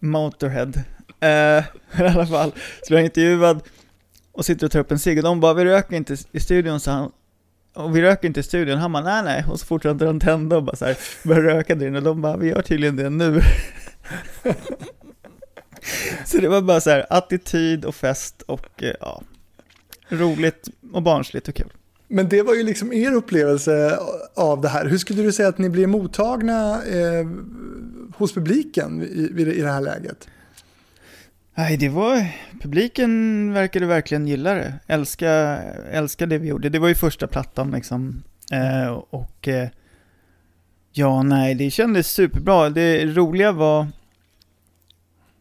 [0.00, 0.72] Motorhead.
[1.20, 1.28] Eh,
[2.00, 2.52] I alla fall,
[2.82, 3.62] så blev han intervjuad
[4.32, 6.80] och sitter och tar upp en cigg, och de bara, vi röker inte i studion,
[6.80, 7.12] så han,
[7.74, 10.56] och vi röker inte i studion, han bara, nej nej, och så fortsätter han tända
[10.56, 13.10] och bara så här, börjar röka där inne, och de bara, vi gör tydligen det
[13.10, 13.40] nu.
[16.24, 19.22] så det var bara så här, attityd och fest och eh, ja,
[20.08, 21.72] roligt och barnsligt och kul.
[22.08, 23.98] Men det var ju liksom er upplevelse
[24.34, 24.86] av det här.
[24.86, 27.26] Hur skulle du säga att ni blev mottagna eh,
[28.16, 30.28] hos publiken i, i det här läget?
[31.58, 32.26] Nej, det var,
[32.62, 34.74] publiken verkade verkligen gilla det.
[34.86, 35.30] Älska,
[35.90, 36.68] älska det vi gjorde.
[36.68, 38.22] Det var ju första plattan liksom.
[38.52, 39.68] Eh, och eh,
[40.92, 42.70] ja, nej, det kändes superbra.
[42.70, 43.86] Det roliga var,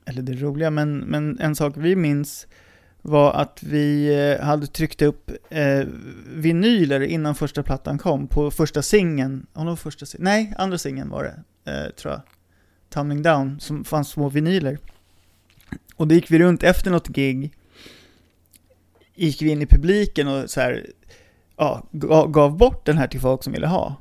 [0.06, 2.48] eller det roliga, men, men en sak vi minns
[3.02, 5.88] var att vi eh, hade tryckt upp eh,
[6.28, 9.46] vinyler innan första plattan kom på första singeln.
[9.78, 10.06] Första?
[10.20, 12.22] Nej, andra singeln var det, eh, tror jag.
[12.90, 14.78] Tumbling Down, som fanns små vinyler.
[15.96, 17.54] Och då gick vi runt efter något gig,
[19.16, 20.86] gick vi in i publiken och så här,
[21.58, 21.88] ja,
[22.28, 23.96] gav, bort den här till folk som ville ha.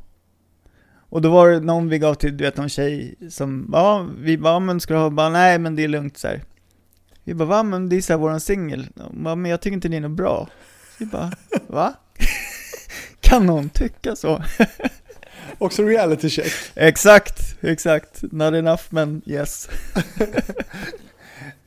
[1.09, 4.39] Och då var det någon vi gav till, du vet, någon tjej som, ja, vi
[4.39, 5.11] bara, men ska du ha?
[5.11, 6.43] Bara, nej, men det är lugnt så här.
[7.25, 8.87] Vi bara, va, men det är så här våran singel.
[9.13, 10.49] Men jag tycker inte det är något bra.
[10.99, 11.33] Vi bara,
[11.67, 11.95] va?
[13.21, 14.45] kan någon tycka så?
[15.59, 16.53] Också reality check.
[16.75, 18.23] exakt, exakt.
[18.23, 19.69] Not enough, men yes.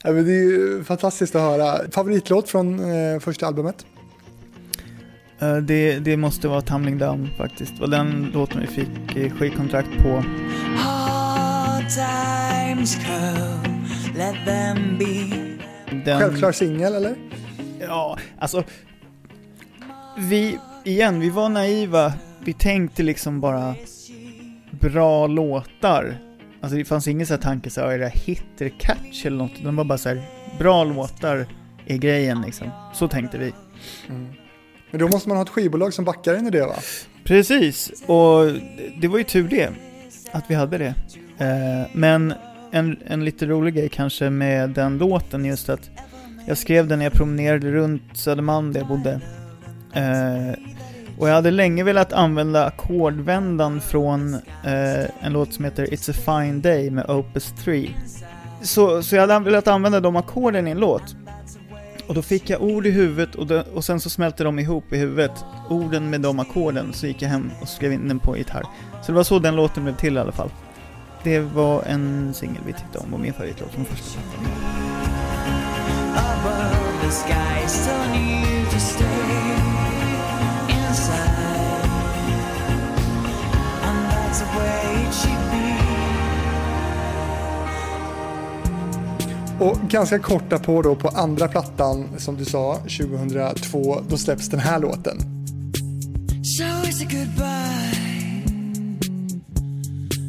[0.07, 1.91] Ja, men det är ju fantastiskt att höra.
[1.91, 3.85] Favoritlåt från eh, första albumet?
[5.39, 7.75] Eh, det, det måste vara Tumbling Down faktiskt.
[7.75, 10.23] Det var den låten vi fick eh, skivkontrakt på.
[10.77, 16.05] Hard times come, let them be.
[16.05, 17.15] Den, Självklar singel eller?
[17.79, 18.63] Ja, alltså.
[20.17, 22.13] Vi, igen, vi var naiva.
[22.39, 23.75] Vi tänkte liksom bara
[24.71, 26.26] bra låtar.
[26.67, 29.37] Alltså det fanns ingen så här tanke så här, är det hit, det catch eller
[29.37, 29.63] något?
[29.63, 30.21] De var bara så här,
[30.59, 31.47] bra låtar
[31.85, 32.69] är grejen liksom.
[32.93, 33.53] Så tänkte vi.
[34.91, 36.75] Men då måste man ha ett skivbolag som backar in i det va?
[37.23, 38.51] Precis, och
[39.01, 39.69] det var ju tur det.
[40.31, 40.93] Att vi hade det.
[41.37, 42.33] Eh, men
[42.71, 45.89] en, en lite rolig grej kanske med den låten just att
[46.47, 49.21] jag skrev den när jag promenerade runt Södermalm där jag bodde.
[51.17, 56.13] Och jag hade länge velat använda ackordvändan från eh, en låt som heter It's a
[56.13, 57.89] fine day med Opus 3.
[58.61, 61.15] Så, så jag hade velat använda de ackorden i en låt.
[62.07, 64.93] Och då fick jag ord i huvudet och, då, och sen så smälte de ihop
[64.93, 65.45] i huvudet.
[65.69, 68.63] Orden med de ackorden, så gick jag hem och skrev in den på gitarr.
[69.01, 70.49] Så det var så den låten blev till i alla fall.
[71.23, 74.97] Det var en singel vi tyckte om och min favoritlåt från första plattan.
[76.17, 79.76] above the sky still need to stay
[89.59, 94.59] och ganska korta på då på andra plattan, som du sa, 2002, då släpps den
[94.59, 95.17] här låten.
[96.43, 97.77] So it's a goodbye.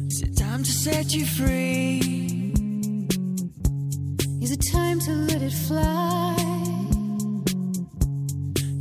[0.07, 1.99] Is it time to set you free?
[4.41, 6.35] Is it time to let it fly?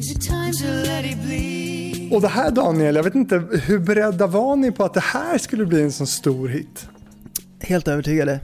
[0.00, 1.57] Is it time To to let it bleed.
[2.10, 5.38] Och det här Daniel, jag vet inte, hur beredda var ni på att det här
[5.38, 6.88] skulle bli en sån stor hit?
[7.60, 8.40] Helt övertygade.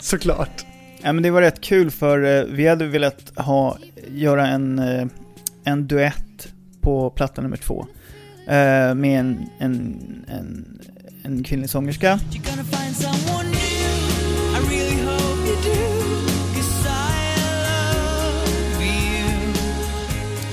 [0.00, 0.66] Såklart.
[1.02, 3.78] Ja men det var rätt kul för eh, vi hade velat ha,
[4.08, 5.06] göra en, eh,
[5.64, 6.48] en duett
[6.80, 7.86] på platta nummer två.
[8.46, 10.80] Eh, med en, en, en,
[11.22, 12.18] en kvinnlig sångerska.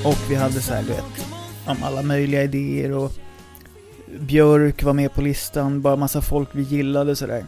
[0.04, 1.29] Och vi hade så här, du vet,
[1.70, 3.12] om alla möjliga idéer och
[4.20, 7.46] Björk var med på listan, bara massa folk vi gillade sådär.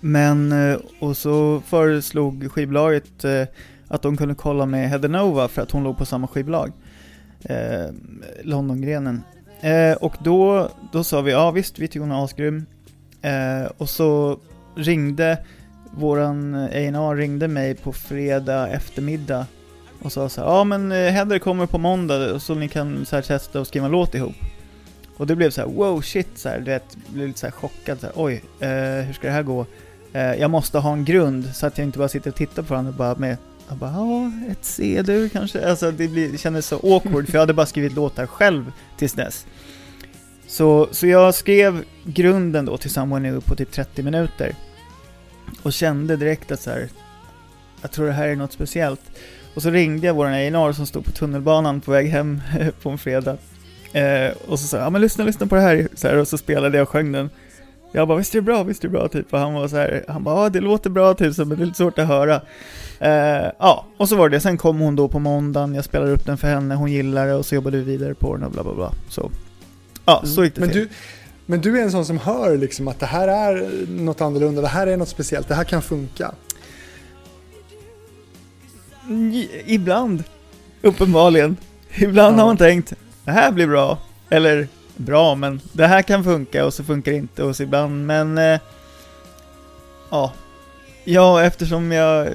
[0.00, 3.42] Men, eh, och så föreslog skivbolaget eh,
[3.88, 6.72] att de kunde kolla med Headenova för att hon låg på samma skivbolag.
[7.44, 7.86] Eh,
[8.42, 9.22] Londongrenen.
[9.60, 12.66] Eh, och då, då sa vi, ja visst, vi tycker hon är asgrym.
[13.22, 14.38] Eh, och så
[14.76, 15.44] ringde
[15.96, 19.46] våran A&R ringde mig på fredag eftermiddag
[20.02, 23.16] och sa så här, ja men eh, Heather kommer på måndag så ni kan så
[23.16, 24.36] här testa och skriva en låt ihop.
[25.16, 27.52] Och det blev så här, wow shit, så här, du vet, blev lite så här
[27.52, 29.66] chockad så här, oj, eh, hur ska det här gå?
[30.12, 32.68] Eh, jag måste ha en grund så att jag inte bara sitter och tittar på
[32.68, 33.36] varandra och bara med,
[33.68, 35.68] jag bara, ja, ett C-dur kanske?
[35.68, 39.12] Alltså det, blir, det kändes så awkward för jag hade bara skrivit låtar själv tills
[39.12, 39.46] dess.
[40.46, 44.54] Så, så jag skrev grunden då till Someone New på typ 30 minuter.
[45.62, 46.88] Och kände direkt att så här,
[47.82, 49.00] jag tror det här är något speciellt.
[49.54, 52.40] Och så ringde jag våran A&R som stod på tunnelbanan på väg hem
[52.82, 53.36] på en fredag.
[53.92, 55.88] Eh, och så sa jag, ja men lyssna, lyssna på det här.
[55.94, 57.30] Så här och så spelade jag och sjöng den.
[57.94, 59.32] Jag bara, visst är det bra, visst är det bra, typ.
[59.32, 61.66] Och han var så här, han bara, ja det låter bra, typ, men det är
[61.66, 62.40] lite svårt att höra.
[63.00, 64.40] Eh, ja, och så var det.
[64.40, 67.34] Sen kom hon då på måndagen, jag spelade upp den för henne, hon gillade det
[67.34, 68.92] och så jobbade vi vidare på den och bla bla bla.
[69.08, 69.30] Så,
[70.04, 70.80] ja, så gick det Men till.
[70.80, 70.88] du,
[71.46, 74.68] men du är en sån som hör liksom att det här är något annorlunda, det
[74.68, 76.32] här är något speciellt, det här kan funka.
[79.66, 80.24] Ibland.
[80.82, 81.56] Uppenbarligen.
[81.94, 82.40] Ibland Ja.
[82.40, 82.92] har man tänkt,
[83.24, 83.98] det här blir bra.
[84.30, 88.06] Eller, bra, men det här kan funka och så funkar det inte och så ibland,
[88.06, 88.38] men...
[88.38, 88.60] Eh,
[90.10, 90.32] ja.
[91.04, 92.28] Ja, eftersom jag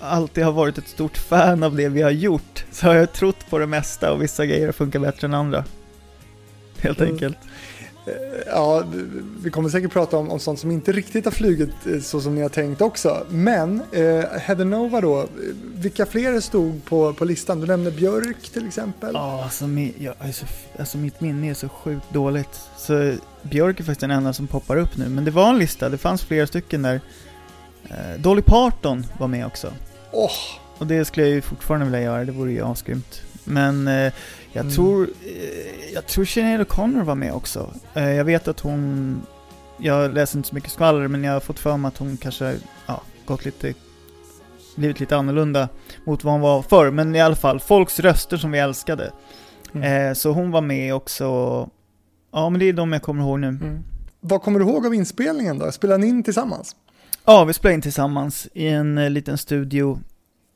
[0.00, 3.50] alltid har varit ett stort fan av det vi har gjort, så har jag trott
[3.50, 5.64] på det mesta och vissa grejer funkar bättre än andra.
[6.78, 7.12] Helt Mm.
[7.12, 7.38] enkelt.
[8.06, 8.12] Eh,
[8.46, 8.84] Ja,
[9.42, 12.34] vi kommer säkert prata om, om sånt som inte riktigt har flugit eh, så som
[12.34, 13.26] ni har tänkt också.
[13.30, 15.26] Men eh, Headenova då, eh,
[15.74, 17.60] vilka fler stod på, på listan?
[17.60, 19.10] Du nämnde Björk till exempel.
[19.14, 20.46] Ja, alltså, mi, jag, är så,
[20.78, 22.60] alltså mitt minne är så sjukt dåligt.
[22.76, 25.08] Så Björk är faktiskt den enda som poppar upp nu.
[25.08, 27.00] Men det var en lista, det fanns flera stycken där.
[27.84, 29.72] Eh, Dolly Parton var med också.
[30.12, 30.30] Åh,
[30.78, 33.22] Och det skulle jag ju fortfarande vilja göra, det vore ju asgrymt.
[33.44, 34.12] Men eh,
[34.52, 34.74] jag Mm.
[34.74, 37.70] tror, eh, jag tror Sinead O'Connor var med också.
[37.94, 39.22] Eh, jag vet att hon,
[39.78, 42.56] jag läser inte så mycket skvaller, men jag har fått för mig att hon kanske,
[42.86, 43.74] ja, gått lite,
[44.76, 45.68] blivit lite annorlunda
[46.04, 46.90] mot vad hon var förr.
[46.90, 49.12] Men i alla fall, folks röster som vi älskade.
[49.74, 50.08] Mm.
[50.08, 51.24] Eh, så hon var med också.
[52.32, 53.46] Ja, men det är de jag kommer ihåg nu.
[53.48, 53.82] Mm.
[54.20, 55.72] Vad kommer du ihåg av inspelningen då?
[55.72, 56.76] Spelade ni in tillsammans?
[57.24, 59.98] Ja, vi spelade in tillsammans i en liten studio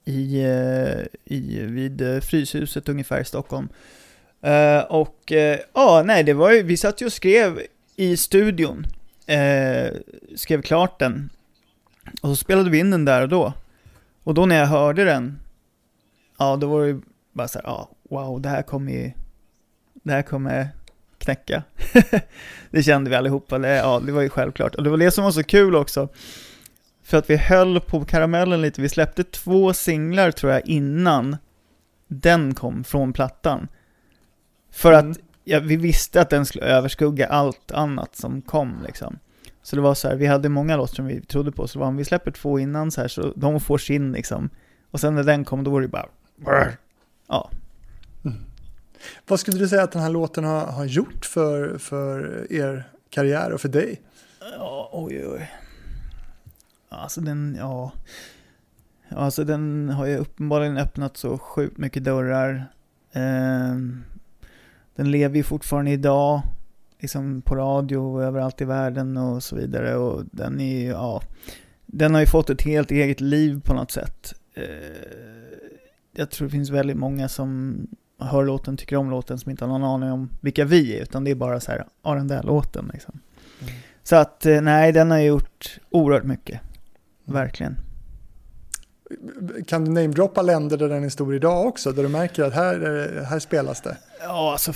[0.05, 3.69] i, eh, i, vid eh, Fryshuset ungefär i Stockholm.
[4.47, 7.61] Uh, och uh, ja, nej, det var ju, vi satt ju och skrev
[7.97, 8.87] i studion.
[9.31, 9.99] uh,
[10.37, 11.31] skrev klart den.
[12.23, 13.53] Och så spelade vi in den där och då.
[14.25, 15.39] Och då när jag hörde den,
[16.39, 17.01] ja då var det ju
[17.33, 19.11] bara så här, ja, wow, det här kommer ju,
[19.93, 20.69] det här kommer
[21.19, 21.63] knäcka.
[22.71, 24.75] det kände vi allihopa, det, ja det var ju självklart.
[24.75, 26.09] Och det var det som var så kul också.
[27.05, 31.37] För att vi höll på karamellen lite, vi släppte två singlar tror jag innan
[32.09, 33.69] den kom från plattan.
[34.73, 35.11] För Mm.
[35.11, 39.19] att ja, vi visste att den skulle överskugga allt annat som kom liksom.
[39.63, 41.81] Så det var så här, vi hade många låtar som vi trodde på, så det
[41.81, 44.51] var om vi släpper två innan så här, så de får sin liksom.
[44.91, 46.07] Och sen när den kom, då var det bara...
[46.37, 46.77] brr.
[47.29, 47.51] Ja.
[49.27, 53.53] Vad skulle du säga att den här låten har, har gjort för, för er karriär
[53.53, 54.01] och för dig?
[54.59, 55.51] Ja, oj, oj.
[56.95, 57.93] Alltså den, ja.
[59.09, 62.73] Alltså den har ju uppenbarligen öppnat så sjukt mycket dörrar.
[63.13, 64.05] Ehm,
[64.97, 66.43] den lever ju fortfarande idag,
[67.01, 69.97] liksom på radio och överallt i världen och så vidare.
[69.97, 71.23] Och den är ju, ja,
[71.87, 74.35] den har ju fått ett helt eget liv på något sätt.
[74.55, 74.65] Ehm,
[76.17, 77.77] jag tror det finns väldigt många som
[78.19, 81.25] hör låten, tycker om låten, som inte har någon aning om vilka vi är, utan
[81.25, 83.21] det är bara så här, ja den där låten liksom.
[84.03, 86.61] Så att, eh, nej, den har gjort oerhört mycket.
[87.25, 87.77] Verkligen.
[89.67, 91.93] Kan du namedroppa länder där den är stor idag också?
[91.93, 93.97] Där du märker att här, är det- här spelas det?
[94.21, 94.73] Ja, alltså,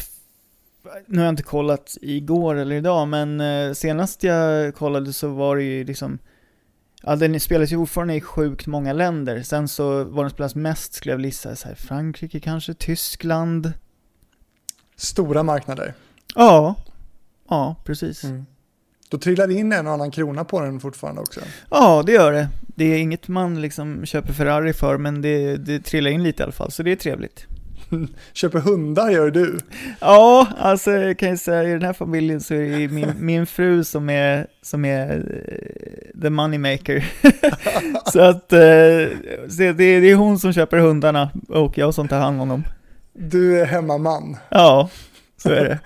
[1.06, 5.56] nu har jag inte kollat igår eller idag, men eh, senast jag kollade så var
[5.56, 6.18] det ju liksom,
[7.02, 9.42] ja den spelas ju fortfarande i sjukt många länder.
[9.42, 13.72] Sen så var den spelas mest, skulle jag vilja gissa, så här, Frankrike kanske, Tyskland.
[14.96, 15.94] Stora marknader.
[16.34, 16.74] Ja,
[17.48, 18.24] ja, precis.
[19.09, 21.40] Då trillar det in en och annan krona på den fortfarande också.
[21.71, 22.49] Ja, det gör det.
[22.66, 26.44] Det är inget man liksom köper Ferrari för, men det, det trillar in lite i
[26.44, 27.47] alla fall, så det är trevligt.
[28.33, 29.59] Köper hundar gör du.
[30.01, 33.47] Ja, alltså jag kan ju säga i den här familjen så är det min, min
[33.47, 37.12] fru som är, som är eh, the moneymaker.
[38.12, 38.59] så att eh,
[39.49, 42.64] så det, det är hon som köper hundarna och jag som tar hand om dem.
[43.12, 44.37] Du är hemmaman.
[44.49, 44.90] Ja,
[45.42, 45.79] så är det.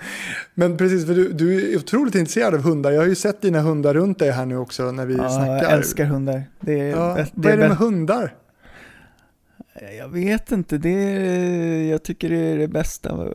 [0.54, 2.90] Men precis, för du, du är otroligt intresserad av hundar.
[2.90, 5.62] Jag har ju sett dina hundar runt dig här nu också när vi Ja, snackar.
[5.62, 6.42] jag älskar hundar.
[6.60, 8.34] Det är, Ja, bäst- vad är det med hundar?
[9.98, 13.28] Jag vet inte, det är, jag tycker det är det bästa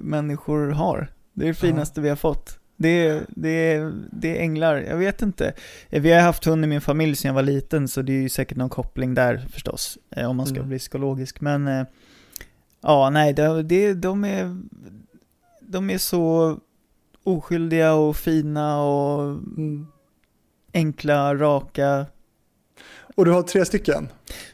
[0.00, 1.08] människor har.
[1.34, 2.56] Det är det finaste vi har fått.
[2.76, 5.52] Det är, det, är, det är änglar, jag vet inte.
[5.90, 8.28] Vi har haft hund i min familj sedan jag var liten, så det är ju
[8.28, 10.68] säkert någon koppling där förstås, eh, om man ska Mm.
[10.68, 11.40] bli psykologisk.
[11.40, 11.84] Men eh,
[12.82, 14.56] ja, nej, det, det, de, är,
[15.70, 16.58] de är så
[17.24, 19.86] oskyldiga och fina och Mm.
[20.74, 22.06] enkla, raka.
[23.14, 24.08] Och du har tre stycken.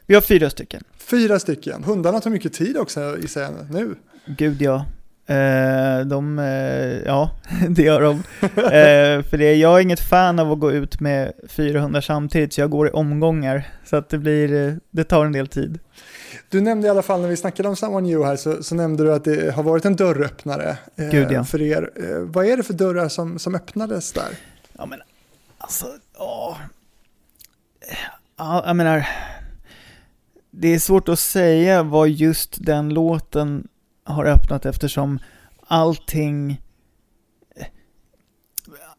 [0.06, 0.84] Vi har fyra stycken.
[0.98, 1.84] Fyra stycken.
[1.84, 3.94] Hundarna tar mycket tid också gissar jag nu.
[4.26, 4.84] Gud ja.
[5.26, 7.30] Eh, de, eh, ja,
[7.68, 8.22] det gör de.
[8.42, 12.52] Eh, för det, jag är inget fan av att gå ut med fyra hundar samtidigt,
[12.52, 13.68] så jag går i omgångar.
[13.84, 15.78] Så att det blir, eh, det tar en del tid.
[16.48, 19.04] Du nämnde i alla fall när vi snackade om Someone New här så, så nämnde
[19.04, 21.44] du att det har varit en dörröppnare eh, Gud, ja.
[21.44, 21.90] för er.
[21.96, 24.28] Eh, vad är det för dörrar som, som öppnades där?
[24.72, 25.00] Ja men,
[25.58, 25.86] alltså,
[26.18, 26.56] ja.
[28.36, 29.08] Ja, jag menar,
[30.50, 33.68] det är svårt att säga vad just den låten
[34.06, 35.18] har öppnat eftersom
[35.66, 36.60] allting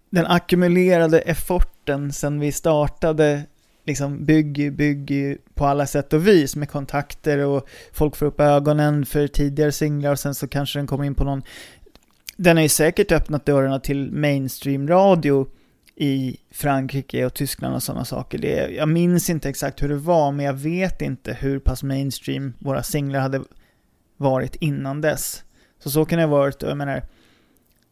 [0.10, 3.44] den ackumulerade efforten sen vi startade
[3.86, 9.06] liksom bygger, bygger på alla sätt och vis med kontakter och folk får upp ögonen
[9.06, 11.44] för tidigare singlar och sen så kanske den kommer in på någon
[12.38, 15.48] den har ju säkert öppnat dörrarna till mainstream radio
[15.96, 18.38] i Frankrike och Tyskland och sådana saker.
[18.38, 22.54] Det, jag minns inte exakt hur det var, men jag vet inte hur pass mainstream
[22.60, 23.42] våra singlar hade
[24.18, 25.44] varit innan dess.
[25.80, 27.04] Så så kan det ha varit, jag menar,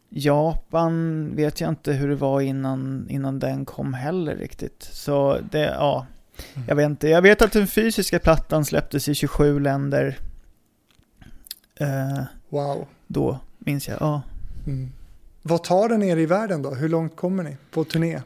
[0.09, 4.83] Japan vet jag inte hur det var innan, innan den kom heller riktigt.
[4.91, 6.05] Så det, ja,
[6.67, 7.07] jag vet inte.
[7.09, 10.17] Jag vet att den fysiska plattan släpptes i 27 länder.
[11.79, 12.88] Eh, Wow.
[13.07, 13.97] då, minns jag.
[14.01, 14.21] Ja.
[14.67, 14.91] Mm.
[15.41, 16.73] Vad tar den er i världen då?
[16.73, 18.21] Hur långt kommer ni på turné?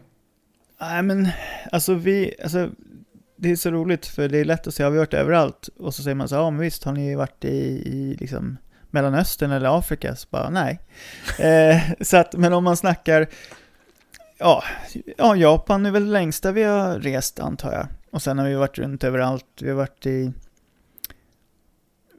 [0.81, 1.27] Nej men,
[1.71, 2.69] alltså vi, alltså
[3.41, 5.69] det är så roligt för det är lätt att säga, har vi varit överallt?
[5.78, 8.58] Och så säger man så ja men visst, har ni varit i, i liksom
[8.89, 10.15] Mellanöstern eller Afrika?
[10.15, 10.80] Så bara, nej.
[11.39, 13.28] eh, så att, men om man snackar,
[14.38, 14.63] ja,
[15.17, 17.88] ja, Japan är väl det längsta vi har rest antar jag.
[18.12, 20.34] Och sen har vi varit runt överallt, vi har varit i,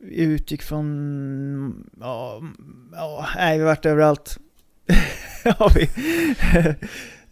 [0.03, 2.41] vi utgick från, ja,
[2.93, 4.39] ja, nej vi har varit överallt.
[5.45, 5.89] har vi.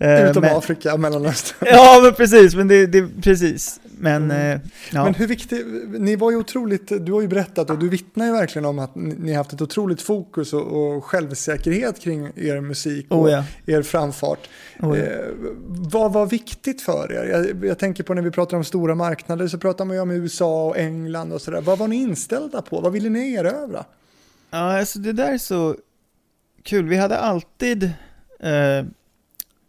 [0.00, 1.56] Eh, Utom men- Afrika, Mellanöstern.
[1.72, 3.80] Ja, men precis, men det, det precis.
[4.00, 4.52] Men, Mm.
[4.52, 4.60] eh,
[4.92, 5.04] ja.
[5.04, 8.32] Men hur viktigt, ni var ju otroligt, du har ju berättat och du vittnar ju
[8.32, 10.62] verkligen om att ni har haft ett otroligt fokus och,
[10.96, 13.44] och självsäkerhet kring er musik och oh ja.
[13.66, 14.48] er framfart.
[14.80, 15.04] Oh ja.
[15.04, 15.18] Eh,
[15.68, 17.24] vad var viktigt för er?
[17.24, 20.10] Jag, jag tänker på när vi pratar om stora marknader så pratar man ju om
[20.10, 21.60] USA och England och sådär.
[21.60, 22.80] Vad var ni inställda på?
[22.80, 23.84] Vad ville ni erövra?
[24.50, 25.76] ja, alltså det där är så
[26.62, 26.88] kul.
[26.88, 27.82] Vi hade alltid,
[28.40, 28.84] eh,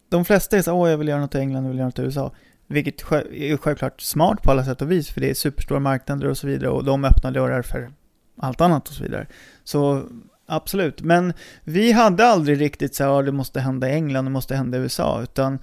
[0.10, 2.00] de flesta är så åh jag vill göra något i England, jag vill göra något
[2.00, 2.32] i USA.
[2.68, 6.38] Vilket är självklart smart på alla sätt och vis, för det är superstora marknader och
[6.38, 7.92] så vidare, och de öppnar dörrar för
[8.40, 9.28] allt annat och så vidare.
[9.64, 10.04] Så
[10.46, 11.02] absolut.
[11.02, 11.34] Men
[11.64, 14.78] vi hade aldrig riktigt så här, "Ja, det måste hända i England, det måste hända
[14.78, 15.60] i USA, utan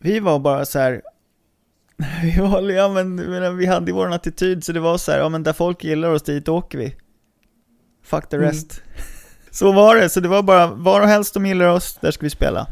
[0.00, 1.02] vi var bara så här.
[2.22, 3.16] Vi, var, ja, men,
[3.58, 6.08] vi hade ju vår attityd, så det var så här, ja men där folk gillar
[6.10, 6.94] oss, dit åker vi.
[8.04, 8.48] Fuck the Mm.
[8.48, 8.82] rest.
[9.50, 12.26] Så var det, så det var bara, var och helst de gillar oss, där ska
[12.26, 12.66] vi spela.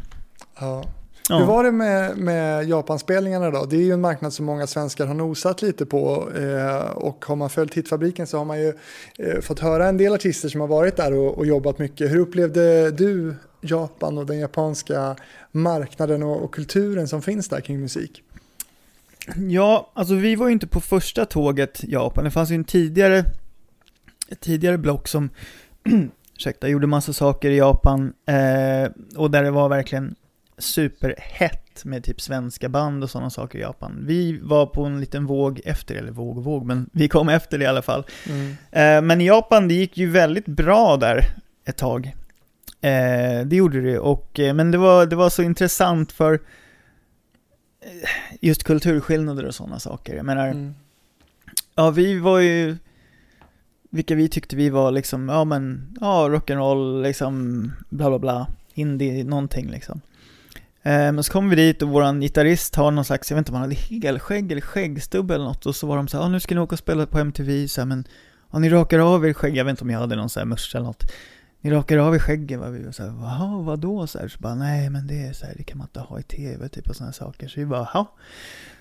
[0.60, 0.84] Ja.
[1.28, 1.38] Ja.
[1.38, 3.64] Hur var det med, med Japanspelningarna då?
[3.64, 7.36] Det är ju en marknad som många svenskar har nosat lite på eh, och har
[7.36, 8.72] man följt Hitfabriken så har man ju
[9.18, 12.10] eh, fått höra en del artister som har varit där och, och jobbat mycket.
[12.10, 15.16] Hur upplevde du Japan och den japanska
[15.52, 18.22] marknaden och, och kulturen som finns där kring musik?
[19.36, 22.24] Ja, alltså vi var ju inte på första tåget Japan.
[22.24, 23.24] Det fanns ju en tidigare,
[24.28, 25.30] ett tidigare block som,
[26.36, 28.12] ursäkta, gjorde massa saker i Japan.
[28.26, 30.14] Eh, och där det var verkligen
[30.62, 34.04] superhett med typ svenska band och sådana saker i Japan.
[34.06, 37.58] Vi var på en liten våg efter, eller våg och våg, men vi kom efter
[37.58, 38.04] det i alla fall.
[38.70, 41.24] Eh, men i Japan, det gick ju väldigt bra där
[41.64, 42.06] ett tag.
[42.80, 46.40] Eh, det gjorde det, och, eh, men det var, det var så intressant för
[48.40, 50.14] just kulturskillnader och sådana saker.
[50.16, 50.74] Jag menar, Mm.
[51.74, 52.76] ja vi var ju,
[53.90, 59.24] vilka vi tyckte vi var liksom, ja men, ja rock'n'roll, liksom, bla bla bla, indie,
[59.24, 60.00] någonting liksom.
[60.82, 63.52] Ehm, men så kom vi dit och våran gitarrist har någon slags, jag vet inte
[63.52, 66.28] om han hade helskägg eller skäggstubbe eller något och så var de så här, ah,
[66.28, 68.04] nu ska ni åka och spela på MTV, så här, men
[68.50, 70.46] ah, ni rakar av er skägg, jag vet inte om jag hade någon sån här
[70.46, 71.12] mössa eller något.
[71.60, 72.68] Ni rakar av er skägget, va?
[72.68, 74.06] vi var såhär, jaha vadå?
[74.06, 76.20] Så, här, så bara, nej men det är så här, det kan man inte ha
[76.20, 77.48] i tv, typ och sådana saker.
[77.48, 78.06] Så vi bara, jaha,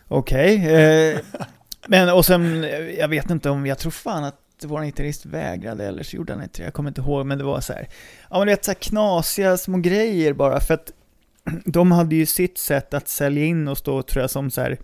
[0.07, 0.73] okej.
[0.73, 1.19] Eh,
[1.87, 2.63] men och sen,
[2.97, 6.43] jag vet inte om, jag tror fan att vår gitarrist vägrade eller så gjorde han
[6.43, 7.87] inte det, jag kommer inte ihåg, men det var så här,
[8.29, 10.91] ja men du vet så här knasiga små grejer bara, för att
[11.65, 14.77] de hade ju sitt sätt att sälja in och stå, tror jag, som så här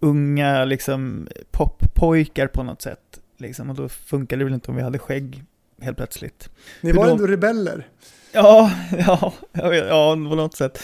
[0.00, 3.20] unga liksom poppojkar på något sätt.
[3.36, 5.44] Liksom, och då funkade det väl inte om vi hade skägg
[5.80, 6.50] helt plötsligt.
[6.80, 7.88] Ni För var då- ändå rebeller.
[8.32, 10.78] Ja, ja, vet, ja, på något sätt.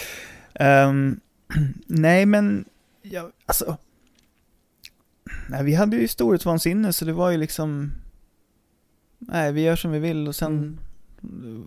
[0.55, 1.21] Ehm,
[1.87, 2.65] nej, men,
[3.03, 3.77] ja, alltså.
[5.49, 7.93] Nej, vi hade ju storhetsvansinne, så det var ju liksom.
[9.19, 10.81] Nej, vi gör som vi vill och sen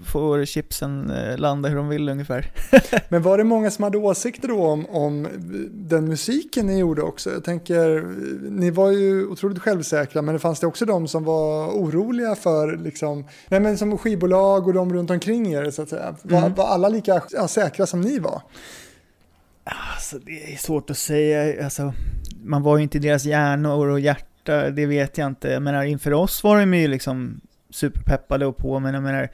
[0.06, 2.52] får chipsen eh, landa hur de vill ungefär.
[3.10, 5.28] Men var det många som hade åsikter då om, om
[5.72, 7.32] den musiken ni gjorde också?
[7.32, 8.06] Jag tänker,
[8.49, 12.78] ni var ju otroligt självsäkra, men det fanns det också de som var oroliga för,
[12.78, 16.16] liksom, nej men som skivbolag och de runt omkring er så att säga.
[16.22, 16.54] Var, Mm.
[16.54, 18.41] var alla lika säkra som ni var?
[19.64, 21.93] Alltså det är svårt att säga, alltså
[22.43, 25.60] man var ju inte i deras hjärnor och hjärta, det vet jag inte.
[25.60, 27.41] Menar inför oss var de ju liksom
[27.72, 29.30] superpeppade och på, men jag menar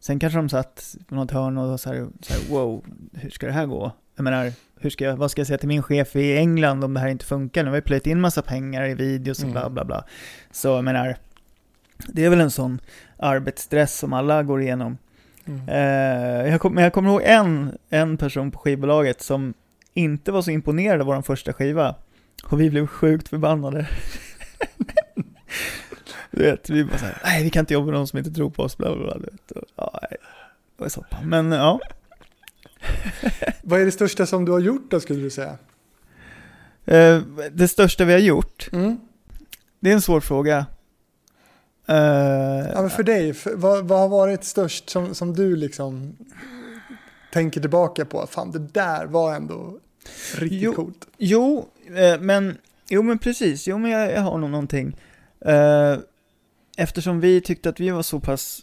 [0.00, 3.46] sen kanske de satt på något hörn och så här, så här wow, hur ska
[3.46, 3.92] det här gå?
[4.16, 6.94] Jag menar, hur ska jag, vad ska jag säga till min chef i England om
[6.94, 7.62] det här inte funkar?
[7.62, 9.52] Nu har vi plöjt in massa pengar i videos och Mm.
[9.52, 10.04] bla bla bla.
[10.50, 11.16] Så jag menar,
[12.08, 12.80] det är väl en sån
[13.18, 14.98] arbetsstress som alla går igenom.
[15.68, 19.54] Eh, jag kom, men jag kommer ihåg en, en person på skivbolaget som
[19.94, 21.94] inte var så imponerad av vår första skiva.
[22.44, 23.88] Och vi blev sjukt förbannade.
[26.32, 28.50] du vet, vi bara såhär, nej vi kan inte jobba med någon som inte tror
[28.50, 29.14] på oss, bla bla bla.
[29.14, 29.50] Du vet.
[29.50, 30.16] Och, ja, det
[30.76, 31.18] var soppa.
[31.24, 31.80] Men ja,
[33.62, 35.56] Vad är det största som du har gjort då skulle du säga?
[36.84, 37.20] eh,
[37.52, 39.00] det största vi har gjort, Mm.
[39.80, 40.66] det är en svår fråga.
[41.86, 41.96] Eh,
[42.74, 46.16] Ja, men för dig, för, vad, vad har varit störst som, som du liksom
[47.32, 48.26] tänker tillbaka på?
[48.26, 49.78] Fan, det där var ändå
[50.34, 50.72] riktigt Jo.
[50.72, 51.06] coolt.
[51.18, 52.58] Jo, eh, men,
[52.88, 54.96] jo men precis, jo men jag, jag har nog någonting.
[55.40, 55.96] Eh,
[56.82, 58.62] eftersom vi tyckte att vi var så pass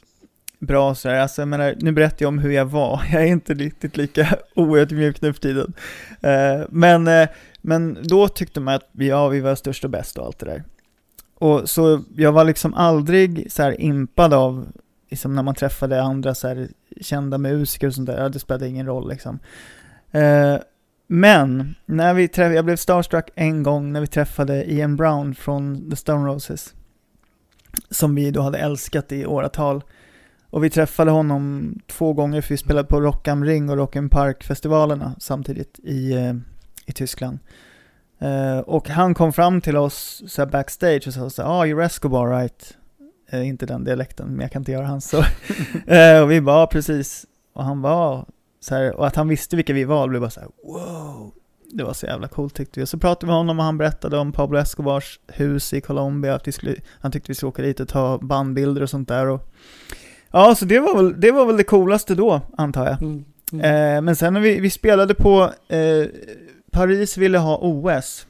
[0.59, 3.27] bra så här, alltså jag menar, nu berättar jag om hur jag var, jag är
[3.27, 5.73] inte riktigt lika oödmjuk nu för tiden.
[6.21, 7.29] Eh, men, eh,
[7.61, 10.45] men då tyckte man att vi, ja, vi var störst och bäst och allt det
[10.45, 10.63] där.
[11.35, 14.67] Och så jag var liksom aldrig så här impad av,
[15.09, 16.67] liksom när man träffade andra så här
[17.01, 19.39] kända musiker och sånt där, ja, det spelade ingen roll liksom.
[20.11, 20.55] Eh,
[21.07, 25.89] men, när vi träffade, jag blev starstruck en gång när vi träffade Ian Brown från
[25.89, 26.73] The Stone Roses.
[27.89, 29.83] Som vi då hade älskat i åratal.
[30.49, 33.95] Och vi träffade honom två gånger för vi spelade på Rock am Ring och Rock
[33.95, 36.33] am Park-festivalerna samtidigt i, eh,
[36.85, 37.39] i Tyskland.
[38.19, 41.85] Eh, och han kom fram till oss så här backstage och sa så ah, you're
[41.85, 42.77] Escobar right?
[43.29, 45.17] Eh, inte den dialekten, men jag kan inte göra hans så.
[45.93, 47.25] eh, och vi bara, "Ja, precis.
[47.53, 48.25] Och han var
[48.59, 51.33] så här, och att han visste vilka vi var, blev bara så här, wow.
[51.71, 52.83] Det var så jävla coolt tyckte vi.
[52.83, 56.35] Och så pratade vi med honom och han berättade om Pablo Escobars hus i Colombia,
[56.35, 59.27] att vi skulle, han tyckte vi skulle åka dit och ta bandbilder och sånt där.
[59.27, 59.53] Och,
[60.31, 63.01] ja, så det var, väl, det var väl det coolaste då, antar jag.
[63.01, 63.25] Mm.
[63.51, 66.05] Eh, men sen när vi, vi spelade på, eh,
[66.71, 68.27] Paris ville ha OS.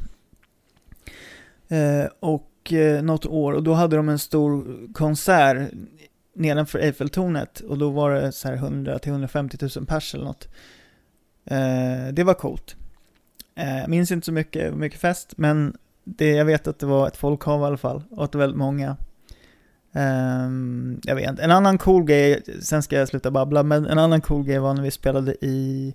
[1.68, 5.72] Eh, och eh, något år, och då hade de en stor konsert
[6.36, 10.48] nedanför Eiffeltornet och då var det så här 100 till 150 000 pers eller något.
[11.46, 12.76] Eh, det var coolt.
[13.60, 17.18] Eh, minns inte så mycket, mycket fest, men det, jag vet att det var ett
[17.18, 18.98] folkhav i alla fall och att det var väldigt många.
[19.94, 21.44] Ehm, jag vet inte.
[21.44, 24.74] En annan cool grej, sen ska jag sluta babbla, men en annan cool grej var
[24.74, 25.94] när vi spelade i,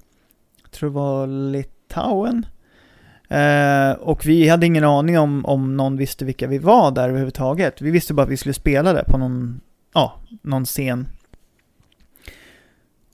[0.62, 2.47] jag tror det var Litauen.
[3.29, 7.83] Eh, och vi hade ingen aning om, om någon visste vilka vi var där överhuvudtaget.
[7.83, 9.61] Vi visste bara att vi skulle spela där på någon,
[9.95, 11.07] ja, någon scen.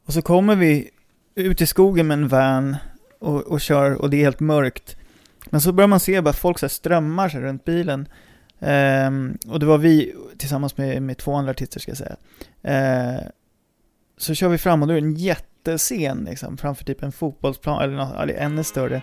[0.07, 0.91] Och så kommer vi
[1.35, 2.77] ut i skogen med en van
[3.21, 4.97] och, och kör och det är helt mörkt.
[5.51, 8.09] Men så börjar man se bara folk så här strömmar sig runt bilen.
[8.59, 12.17] Um, och det var vi tillsammans med, med två andra artister ska jag säga.
[12.69, 13.21] Uh,
[14.17, 17.83] så kör vi fram och då är det en jättescen liksom, framför typ en fotbollsplan
[17.83, 19.03] eller något, eller ännu större.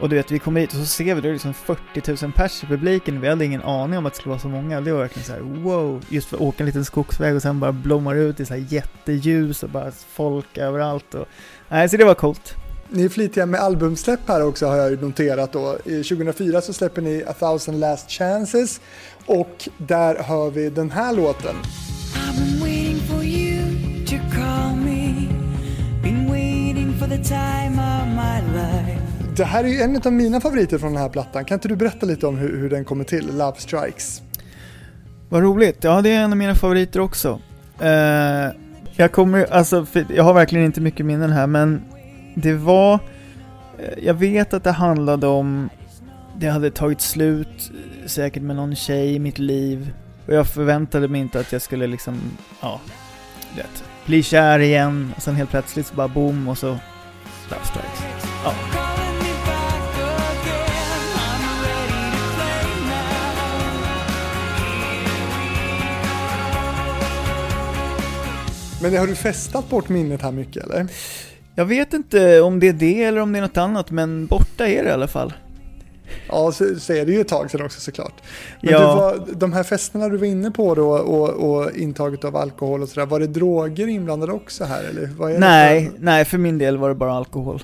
[0.00, 2.32] Och du vet, vi kommer hit och så ser vi det är liksom 40 000
[2.32, 3.20] pers i publiken.
[3.20, 4.80] Vi hade ingen aning om att det skulle vara så många.
[4.80, 7.60] Det var verkligen så här: wow, just för att åka en liten skogsväg och sen
[7.60, 11.14] bara blommar ut i så här jätteljus och bara folk överallt.
[11.14, 11.26] Och,
[11.68, 12.61] nej, så det var coolt.
[12.94, 15.76] Ni är flitiga med albumsläpp här också har jag noterat då.
[15.84, 18.80] I 2004 så släpper ni A thousand last chances
[19.26, 21.54] och där hör vi den här låten.
[21.56, 23.60] I've been waiting for you
[24.06, 25.28] to call me.
[26.02, 29.02] Been waiting for the time of my life.
[29.36, 31.44] Det här är ju en av mina favoriter från den här plattan.
[31.44, 34.22] Kan inte du berätta lite om hur, hur den kommer till, Love Strikes?
[35.28, 35.84] Vad roligt.
[35.84, 37.40] Ja, det är en av mina favoriter också.
[37.80, 38.50] Eh,
[38.96, 41.82] jag kommer, alltså, jag har verkligen inte mycket minnen här, men
[42.34, 42.94] det var,
[43.78, 45.68] eh, jag vet att det handlade om,
[46.38, 49.94] det hade tagit slut eh, säkert med någon tjej i mitt liv.
[50.26, 52.20] Och jag förväntade mig inte att jag skulle liksom,
[52.60, 52.80] ja,
[53.54, 55.12] du vet, bli kär igen.
[55.16, 56.66] Och sen helt plötsligt så bara boom och så,
[57.50, 58.04] Love Strikes.
[58.44, 58.54] Ja.
[68.82, 70.88] Men har du festat bort minnet här mycket eller?
[71.54, 74.66] Jag vet inte om det är det eller om det är något annat, men borta
[74.66, 75.32] är det i alla fall.
[76.28, 78.22] Ja, så, så är det ju ett tag sedan också såklart.
[78.62, 78.78] Men Ja.
[78.78, 81.28] du var, de här festerna du var inne på då och,
[81.60, 85.06] och intaget av alkohol och sådär, var det droger inblandade också här eller?
[85.06, 87.62] Vad är Nej, för- nej, för min del var det bara alkohol.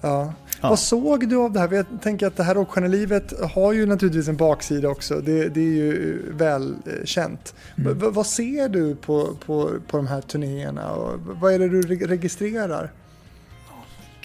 [0.00, 0.32] Ja.
[0.62, 0.68] Ja.
[0.68, 1.72] Vad såg du av det här?
[1.72, 5.14] Jag tänker att det här rockstjärnelivet har ju naturligtvis en baksida också.
[5.20, 7.54] Det, det är ju välkänt.
[7.78, 7.98] Mm.
[8.12, 10.90] Vad ser du på, på, på de här turnéerna?
[10.92, 12.90] Och vad är det du re- registrerar?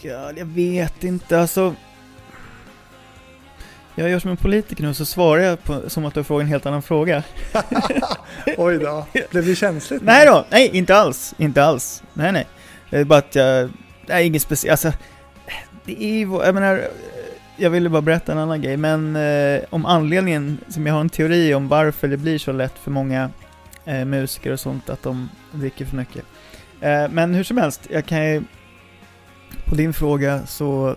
[0.02, 1.76] God, jag vet inte, alltså...
[3.96, 6.50] Jag gör som en politiker nu, så svarar jag på, som att du frågar en
[6.50, 7.24] helt annan fråga.
[8.58, 10.02] Oj då, blev det känsligt?
[10.04, 12.04] Nej då, nej, inte alls, inte alls.
[12.14, 12.48] Nej, nej.
[12.90, 13.70] Det är bara att jag,
[14.06, 15.00] nej, inget speciellt, alltså...
[15.86, 16.82] Det är ju, jag menar,
[17.58, 21.10] jag ville bara berätta en annan grej, men eh, om anledningen, som jag har en
[21.10, 23.30] teori om varför det blir så lätt för många
[23.86, 26.26] eh, musiker och sånt att de dricker för mycket.
[26.82, 28.44] Eh, men hur som helst, jag kan ju,
[29.72, 30.96] på din fråga så,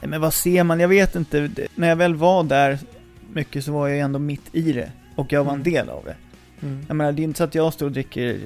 [0.00, 0.80] nej, men vad ser man?
[0.80, 2.78] Jag vet inte, när jag väl var där
[3.32, 5.72] mycket så var jag ändå mitt i det, och jag var en Mm.
[5.72, 6.16] del av det.
[6.66, 6.84] Mm.
[6.88, 8.40] Jag menar, det är inte så att jag står och dricker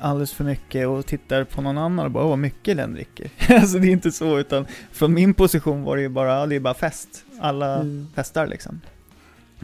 [0.00, 3.30] alldeles för mycket och tittar på någon annan och bara åh, vad mycket den dricker.
[3.48, 6.60] alltså det är inte så, utan från min position var det ju bara, det är
[6.60, 7.24] bara fest.
[7.40, 8.06] Alla Mm.
[8.14, 8.80] festar liksom.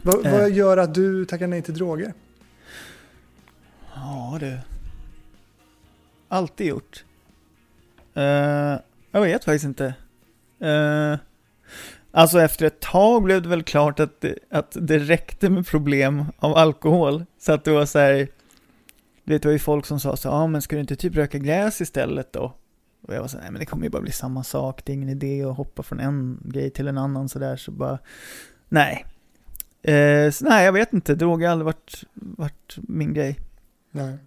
[0.01, 0.31] Vad, Eh.
[0.31, 2.13] vad gör att du tackar nej till droger?
[3.95, 4.57] Ja du.
[6.27, 7.03] Alltid gjort.
[8.17, 8.75] Uh,
[9.17, 9.93] jag vet faktiskt inte.
[10.61, 11.19] Eh,
[12.11, 16.25] alltså efter ett tag blev det väl klart att det, att det räckte med problem
[16.37, 17.25] av alkohol.
[17.39, 18.27] Så att det var så här,
[19.23, 20.95] du vet det var ju folk som sa så ja ah, men ska du inte
[20.95, 22.53] typ röka gräs istället då?
[23.07, 24.91] Och jag var så här, nej men det kommer ju bara bli samma sak, det
[24.91, 27.99] är ingen idé att hoppa från en grej till en annan sådär så bara,
[28.69, 29.05] nej.
[29.81, 33.39] Eh, så nej jag vet inte, droger har aldrig varit, varit min grej.
[33.91, 34.17] Nej.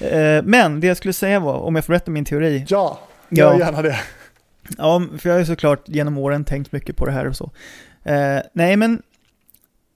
[0.00, 2.64] Eh, men det jag skulle säga var, om jag får berätta min teori.
[2.68, 3.52] Ja, Ja.
[3.52, 3.96] gör gärna det.
[4.78, 7.50] Ja, för jag har ju såklart genom åren tänkt mycket på det här och så.
[8.02, 9.02] Eh, nej, men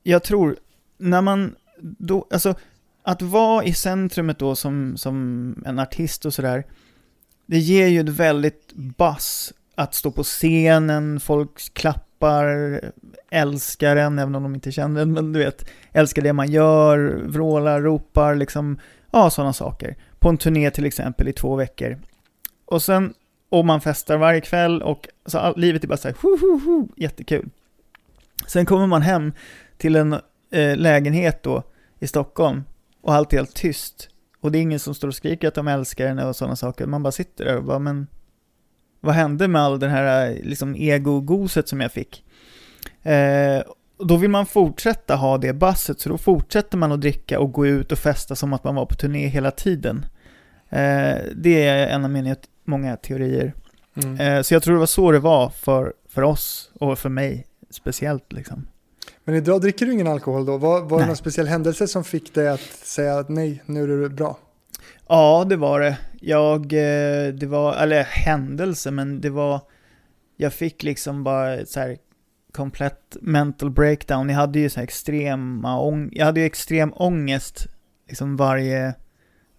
[0.03, 0.57] jag tror,
[0.99, 2.55] när man då, alltså
[3.03, 6.65] att vara i centrumet då som, som en artist och sådär,
[7.47, 12.81] det ger ju ett väldigt bass att stå på scenen, folk klappar,
[13.31, 17.23] älskar en, även om de inte känner en, men du vet, älskar det man gör,
[17.27, 18.79] vrålar, ropar, liksom,
[19.11, 19.97] ja, sådana saker.
[20.19, 21.99] På en turné till exempel i två veckor.
[22.65, 23.15] Och sen
[23.53, 26.61] och man festar varje kväll och så all, livet är bara så här, hu, hu,
[26.65, 27.49] hu, jättekul.
[28.47, 29.33] Sen kommer man hem
[29.77, 30.13] till en
[30.51, 31.63] eh, lägenhet då
[31.99, 32.65] i Stockholm
[33.01, 34.09] och allt är helt tyst.
[34.41, 36.87] Och det är ingen som står och skriker att de älskar en och sådana saker.
[36.87, 38.07] Man bara sitter där och bara, men
[39.01, 42.25] vad hände med all den här liksom egogoset som jag fick?
[43.03, 43.63] Eh,
[43.97, 47.53] och då vill man fortsätta ha det basset, så då fortsätter man att dricka och
[47.53, 50.07] gå ut och festa som att man var på turné hela tiden.
[50.69, 53.55] Eh, det är en av mina många teorier.
[54.03, 54.21] Mm.
[54.21, 57.47] Eh, så jag tror det var så det var för, för oss och för mig
[57.71, 58.67] speciellt liksom.
[59.25, 60.57] Men idag dricker du ingen alkohol då?
[60.57, 64.03] Var, var det någon speciell händelse som fick dig att säga att nej, nu är
[64.03, 64.39] det bra?
[65.09, 65.99] Ja, det var det.
[66.21, 69.61] Jag, eh, det var, eller händelse, men det var,
[70.37, 71.97] jag fick liksom bara så här
[72.53, 74.29] komplett mental breakdown.
[74.29, 77.67] Jag hade ju så här extrema ång, jag hade ju extrem ångest
[78.09, 78.95] liksom varje,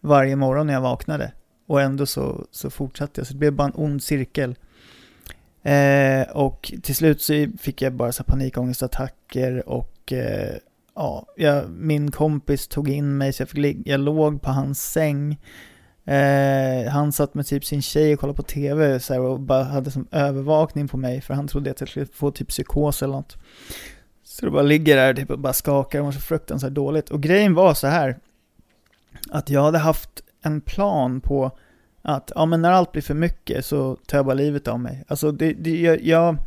[0.02, 1.32] varje morgon när jag vaknade.
[1.74, 4.56] Och ändå så, så fortsatte jag, så det blev bara en ond cirkel.
[5.64, 10.56] Eh, och till slut så fick jag bara så panikångestattacker och eh,
[10.96, 15.40] ja, jag, min kompis tog in mig så jag, fick, jag låg på hans säng.
[16.06, 19.64] Eh, han satt med typ sin tjej och kollade på tv så här, och bara
[19.64, 23.14] hade som övervakning på mig för han trodde att jag skulle få typ psykos eller
[23.14, 23.38] något.
[24.24, 27.10] Så det bara ligger där typ, och bara skakar och mår så fruktansvärt dåligt.
[27.10, 28.18] Och grejen var så här
[29.32, 31.52] att jag hade haft en plan på
[32.06, 35.04] att ja, men när allt blir för mycket så tar jag bara livet av mig.
[35.08, 36.38] Alltså det, det jag, jag,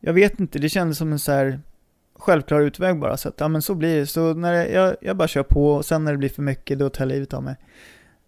[0.00, 1.60] jag vet inte, det kändes som en så här
[2.18, 3.16] självklar utväg bara.
[3.16, 4.06] Så att, ja men så blir det.
[4.06, 6.78] Så när jag, jag, jag bara kör på och sen när det blir för mycket
[6.78, 7.56] då tar jag livet av mig.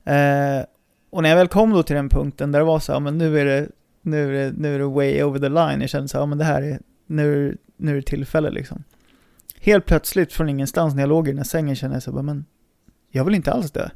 [0.05, 0.65] Eh,
[1.11, 3.01] och när jag väl kom då till den punkten där det var så här, ja,
[3.01, 3.69] men nu är det,
[4.03, 5.81] nu är det, nu är det way over the line.
[5.81, 8.85] Jag kände så här, ja men det här är, nu, nu är det tillfälle liksom.
[9.61, 12.23] Helt plötsligt från ingenstans när jag låg i den här sängen kände jag så här,
[12.23, 12.45] men
[13.11, 13.89] jag vill inte alls dö.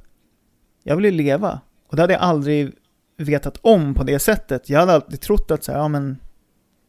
[0.83, 1.61] Jag vill ju leva.
[1.95, 2.73] Och det hade jag aldrig
[3.17, 4.71] vetat om på det sättet.
[4.71, 6.19] Jag hade alltid trott att så här, ja men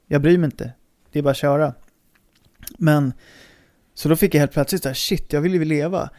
[0.08, 0.72] jag bryr mig inte.
[1.12, 1.74] Det är bara att köra.
[2.78, 3.14] Men,
[3.94, 6.10] så då fick jag helt plötsligt så här, shit, jag vill ju leva.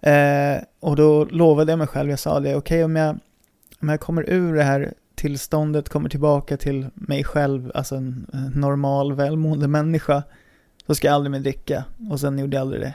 [0.00, 3.18] Eh, och då lovade jag mig själv, jag sa det, okej om, jag,
[3.80, 9.14] om jag kommer ur det här tillståndet, kommer tillbaka till mig själv, alltså en normal,
[9.14, 10.22] välmående människa,
[10.86, 11.84] så ska jag aldrig mer dricka.
[12.10, 12.94] Och sen gjorde jag aldrig det.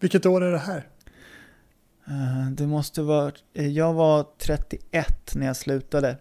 [0.00, 0.86] Vilket år är det här?
[2.10, 6.16] Eh, Det måste vara, eh, jag var 31 när jag slutade.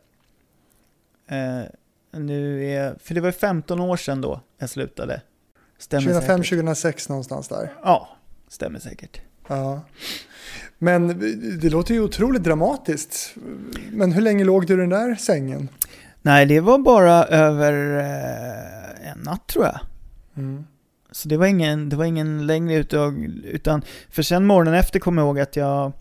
[1.27, 1.61] Eh,
[2.11, 5.21] Nu är, för det var 15 år sedan då jag slutade.
[5.77, 6.49] Stämmer 2005, säkert.
[6.49, 7.73] 2006 någonstans där.
[7.83, 8.09] Ja,
[8.47, 9.21] stämmer säkert.
[9.47, 9.81] Ja.
[10.77, 11.07] Men
[11.59, 13.35] det låter ju otroligt dramatiskt.
[13.91, 15.69] Men hur länge låg du i den där sängen?
[16.21, 17.73] Nej, det var bara över
[19.03, 19.79] en natt tror jag.
[20.37, 20.65] Mm.
[21.11, 25.21] Så det var ingen, det var ingen längre utdrag, utan för sen morgonen efter kommer
[25.21, 25.91] jag ihåg att jag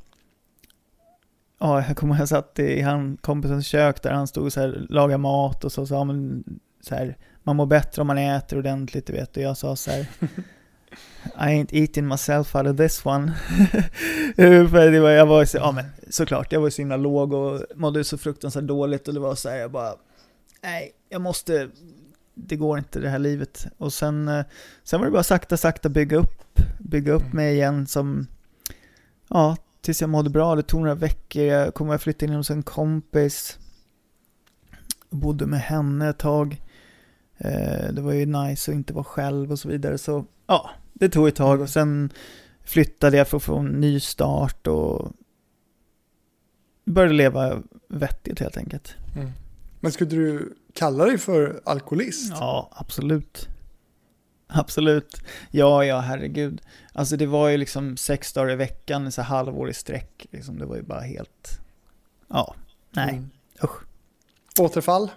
[1.61, 4.61] Ja, jag kommer ihåg jag satt i han kompisens kök där han stod och så
[4.61, 6.45] här, lagade mat och så sa men
[6.81, 9.37] så här, man mår bättre om man äter ordentligt, du vet.
[9.37, 10.01] Och jag sa så här
[11.25, 13.33] I ain't eating myself out of this one.
[14.37, 17.63] för det var, jag var så, ja men såklart, jag var så himla låg och
[17.75, 19.95] mådde så fruktansvärt dåligt och det var så här, jag bara
[20.63, 21.69] Nej, jag måste
[22.47, 23.67] det går inte det här livet.
[23.79, 24.45] Och sen, eh,
[24.85, 28.27] sen var det bara sakta, sakta bygga upp, bygga upp mig igen som,
[29.29, 30.55] ja, tills jag mådde bra.
[30.57, 33.59] Det tog några veckor, jag kom att flytta in hos en kompis,
[35.11, 36.63] bodde med henne ett tag.
[37.39, 39.99] Eh, Det var ju nice att inte vara själv och så vidare.
[39.99, 42.13] Så ja, det tog ett tag och sen
[42.65, 45.13] flyttade jag för att få en ny start och
[46.85, 48.97] började leva vettigt helt enkelt.
[49.17, 49.31] Mm.
[49.81, 52.33] Men skulle du kalla dig för alkoholist?
[52.33, 53.49] Ja, absolut.
[54.47, 55.23] Absolut.
[55.51, 56.63] Ja, ja, herregud.
[56.93, 60.27] Alltså det var ju liksom sex dagar i veckan, så halvår i sträck.
[60.31, 61.61] Liksom, det var ju bara helt...
[62.29, 62.55] Ja,
[62.91, 63.09] nej.
[63.09, 63.31] Mm.
[63.65, 63.83] Usch.
[64.59, 65.11] Återfall?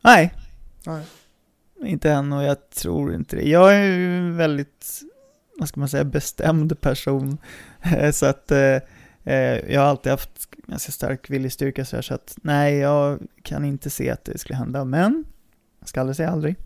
[0.00, 0.34] Nej,
[0.86, 1.04] Nej.
[1.84, 3.42] inte än och jag tror inte det.
[3.42, 5.02] Jag är ju väldigt,
[5.58, 7.38] vad ska man säga, bestämd person.
[8.12, 8.76] så att eh,
[9.68, 13.90] jag har alltid haft ganska stark viljestyrka så, här, så att nej, jag kan inte
[13.90, 14.84] se att det skulle hända.
[14.84, 15.24] Men,
[15.80, 16.56] jag ska aldrig säga aldrig.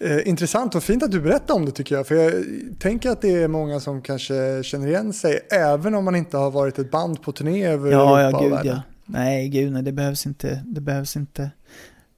[0.00, 2.06] Eh, intressant och fint att du berättar om det tycker jag.
[2.06, 2.44] För jag
[2.78, 6.50] tänker att det är många som kanske känner igen sig även om man inte har
[6.50, 8.76] varit ett band på turné över Ja, Europa ja, gud världen.
[8.76, 8.82] ja.
[9.04, 11.50] Nej, gud nej, det behövs inte, det behövs inte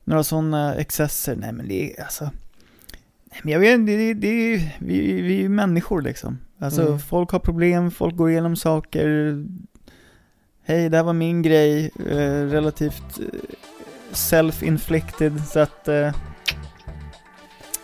[0.05, 1.37] några sådana excesser.
[1.37, 2.25] Nej, men det är alltså,
[3.25, 6.39] nej, men jag vet det, det, det vi, vi är ju människor liksom.
[6.63, 6.99] Alltså, Mm.
[6.99, 9.37] folk har problem, folk går igenom saker.
[10.65, 13.27] Hej, det här var min grej, eh, relativt eh,
[14.13, 16.09] self-inflicted, så att eh,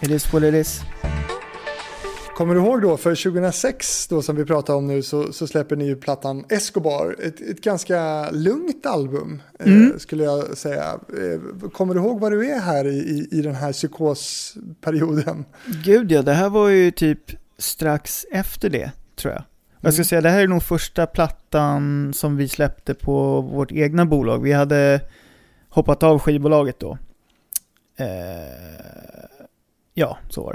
[0.01, 0.81] it is what it is.
[2.37, 5.76] Kommer du ihåg då, för 2006 då som vi pratar om nu så, så släpper
[5.76, 7.16] ni ju plattan Escobar.
[7.22, 9.91] Ett, ett ganska lugnt album Mm.
[9.93, 10.85] eh, skulle jag säga.
[10.85, 15.45] Eh, kommer du ihåg vad du är här i, i, i den här psykosperioden?
[15.85, 17.20] Gud ja, det här var ju typ
[17.59, 19.43] strax efter det, tror jag.
[19.77, 20.05] Och Jag ska Mm.
[20.05, 24.43] säga, det här är nog första plattan som vi släppte på vårt egna bolag.
[24.43, 25.01] Vi hade
[25.69, 26.99] hoppat av skivbolaget då.
[27.97, 28.07] Eh,
[29.95, 30.53] ja, så var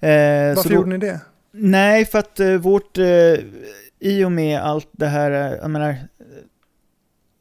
[0.00, 0.08] det.
[0.08, 1.20] Eh, Varför då- gjorde ni det?
[1.52, 3.34] Nej, för att eh, vårt, eh,
[3.98, 5.96] i och med allt det här, eh, jag menar,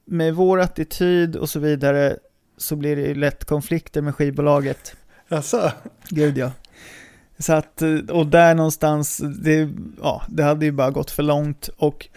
[0.06, 2.18] med vår attityd och så vidare
[2.58, 4.96] så blir det ju lätt konflikter med skivbolaget.
[5.30, 5.72] Alltså,
[6.10, 6.52] Gud ja.
[7.40, 9.70] Så att, och där någonstans, det,
[10.02, 12.08] ja, det hade ju bara gått för långt och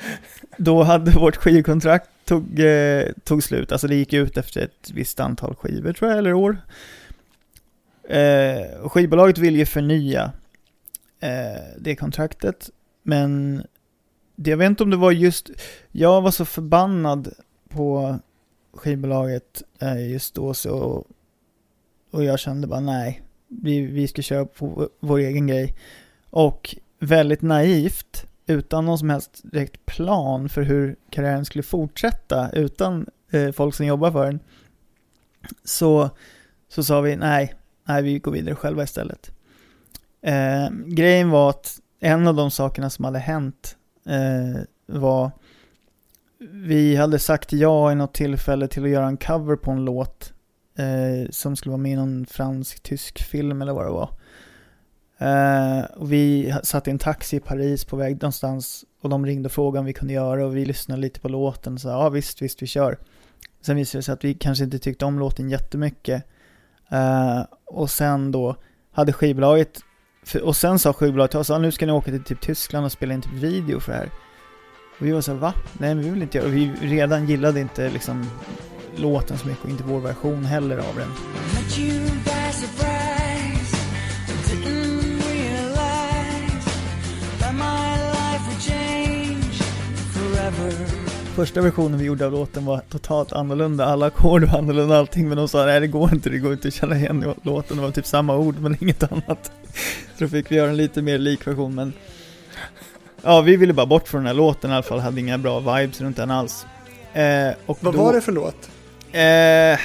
[0.56, 5.20] då hade vårt skivkontrakt tog, eh, tog slut, alltså det gick ut efter ett visst
[5.20, 6.58] antal skivor tror jag, eller år.
[8.08, 10.32] Eh, skivbolaget ville ju förnya
[11.20, 12.70] eh, det kontraktet,
[13.02, 13.62] men
[14.36, 15.50] det, jag vet inte om det var just,
[15.92, 17.32] jag var så förbannad
[17.68, 18.18] på
[18.74, 21.06] skivbolaget eh, just då så,
[22.10, 25.74] och jag kände bara nej, vi, vi ska köra på vår egen grej.
[26.30, 33.06] Och väldigt naivt, utan någon som helst direkt plan för hur karriären skulle fortsätta, utan
[33.30, 34.40] eh, folk som jobbar för den,
[35.64, 36.10] så,
[36.68, 37.54] så sa vi nej,
[37.88, 39.30] nej, vi går vidare själva istället.
[40.22, 43.76] Eh, grejen var att en av de sakerna som hade hänt
[44.06, 45.30] eh, var
[46.40, 50.32] vi hade sagt ja i något tillfälle till att göra en cover på en låt
[50.78, 54.10] eh, som skulle vara med i någon fransk-tysk film eller vad det var.
[55.18, 59.46] Eh, och vi satt i en taxi i Paris på väg någonstans och de ringde
[59.46, 62.08] och frågade om vi kunde göra och vi lyssnade lite på låten och sa ja
[62.08, 62.98] visst, visst vi kör.
[63.62, 66.24] Sen visade det sig att vi kanske inte tyckte om låten jättemycket.
[66.90, 68.56] Eh, och sen då
[68.92, 69.80] hade skivbolaget,
[70.24, 72.86] för, och sen sa skivbolaget till oss, "Ja, nu ska ni åka till typ Tyskland
[72.86, 74.10] och spela in typ video för det här.
[75.00, 75.54] Och vi var så här, va?
[75.78, 78.30] Nej men vi vill inte göra Och vi redan gillade inte liksom
[78.96, 81.08] låten så mycket och inte vår version heller av den.
[91.34, 95.36] Första versionen vi gjorde av låten var totalt annorlunda, alla ackord var annorlunda allting men
[95.36, 97.90] de sa nej det går inte, det går inte att känna igen låten, det var
[97.90, 99.52] typ samma ord men inget annat.
[100.18, 101.92] Så då fick vi göra en lite mer lik version men
[103.22, 105.60] Ja, vi ville bara bort från den här låten i alla fall, hade inga bra
[105.60, 106.66] vibes runt den alls.
[107.12, 108.70] Eh, och vad då, var det för låt?
[109.12, 109.78] Eh,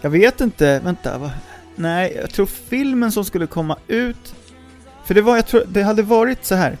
[0.00, 1.18] jag vet inte, vänta.
[1.18, 1.30] Va?
[1.76, 4.34] Nej, jag tror filmen som skulle komma ut...
[5.04, 6.78] För det var, jag tror, det hade varit så här.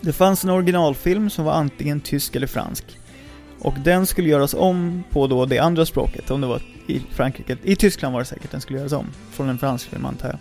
[0.00, 2.98] Det fanns en originalfilm som var antingen tysk eller fransk.
[3.58, 7.56] Och den skulle göras om på då det andra språket, om det var i Frankrike.
[7.62, 9.06] I Tyskland var det säkert den skulle göras om.
[9.32, 10.38] Från en fransk film antar jag.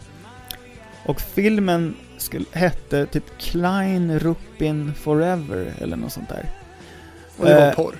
[1.05, 6.49] Och filmen skulle, hette typ Klein Ruppin Forever eller något sånt där.
[7.37, 7.95] Och det var Eh, porr.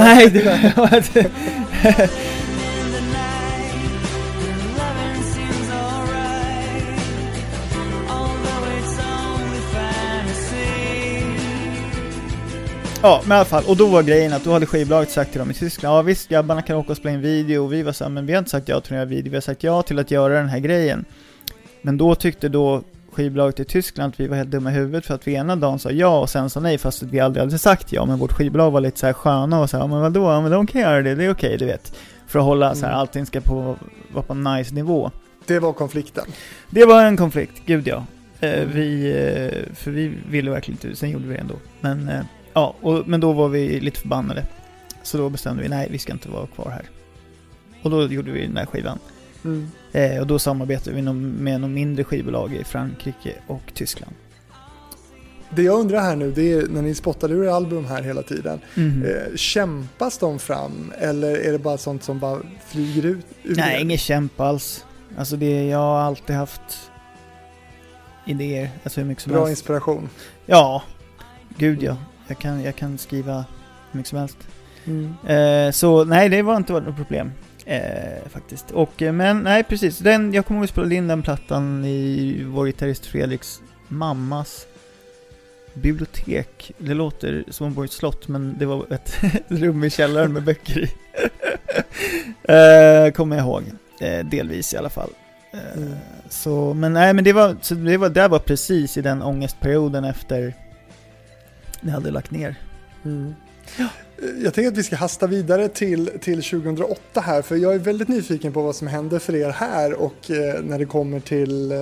[0.00, 0.96] Nej, det var...
[0.96, 1.30] In
[13.02, 13.64] Ja, men i alla fall.
[13.66, 16.28] Och då var grejen att då hade skivbolaget sagt till dem i Tyskland, ja visst
[16.28, 18.50] grabbarna kan åka och spela in video, och vi var såhär, men vi har inte
[18.50, 20.58] sagt ja till att göra video, vi har sagt ja till att göra den här
[20.58, 21.04] grejen.
[21.82, 22.82] Men då tyckte då
[23.12, 25.78] skivbolaget i Tyskland att vi var helt dumma i huvudet för att vi ena dagen
[25.78, 28.04] sa ja och sen sa nej fast vi aldrig hade sagt ja.
[28.06, 30.50] Men vårt skivbolag var lite så här sköna och så här, men vadå, ja, men
[30.50, 31.96] de kan göra det, det är okej, du vet.
[32.26, 33.00] För att hålla så här, Mm.
[33.00, 33.76] allting ska på,
[34.12, 35.10] vara på nice nivå.
[35.46, 36.24] Det var konflikten.
[36.70, 38.04] Det var en konflikt, gud ja.
[38.40, 41.54] Eh, vi, eh, för vi ville verkligen inte, sen gjorde vi det ändå.
[41.80, 42.20] Men, eh,
[42.52, 44.44] ja, och, men då var vi lite förbannade.
[45.02, 46.82] Så då bestämde vi, nej vi ska inte vara kvar här.
[47.82, 48.98] Och då gjorde vi den här skivan.
[49.44, 49.70] Mm.
[49.92, 54.12] Eh, och då samarbetade vi med någon mindre skivbolag i Frankrike och Tyskland.
[55.54, 58.60] Det jag undrar här nu, det är när ni spottade ur album här hela tiden.
[58.76, 63.26] Eh, kämpas de fram eller är det bara sånt som bara flyger ut?
[63.42, 63.80] Nej, er?
[63.80, 64.84] ingen kämp alls.
[65.18, 66.90] Alltså det, jag har alltid haft
[68.26, 69.60] idéer, alltså hur mycket som Bra helst.
[69.60, 70.08] inspiration.
[70.46, 70.82] Ja,
[71.58, 71.96] gud ja.
[72.26, 73.34] Jag kan, jag kan skriva
[73.90, 74.38] hur mycket som helst.
[74.84, 75.14] Mm.
[75.26, 77.32] Eh, så nej, det var inte något problem.
[77.70, 78.70] Eh, faktiskt.
[78.70, 79.98] Och, eh, men nej, precis.
[79.98, 84.66] Den, jag kommer ihåg att spela in den plattan i vår gitarrist Fredriks mammas
[85.74, 86.72] bibliotek.
[86.78, 89.16] Det låter som i ett slott, men det var ett
[89.48, 90.90] rum i källaren med böcker i.
[92.52, 93.62] eh, kommer jag ihåg.
[94.00, 95.10] Eh, delvis i alla fall.
[95.52, 95.94] Eh, Mm.
[96.28, 100.04] Så, men nej, men det var, så det var, det var precis i den ångestperioden
[100.04, 100.54] efter
[101.80, 102.54] ni hade lagt ner.
[103.04, 103.34] Mm.
[104.44, 108.08] Jag tänker att vi ska hasta vidare till, till 2008 här, för jag är väldigt
[108.08, 111.78] nyfiken på vad som händer för er här och eh, när det kommer till eh,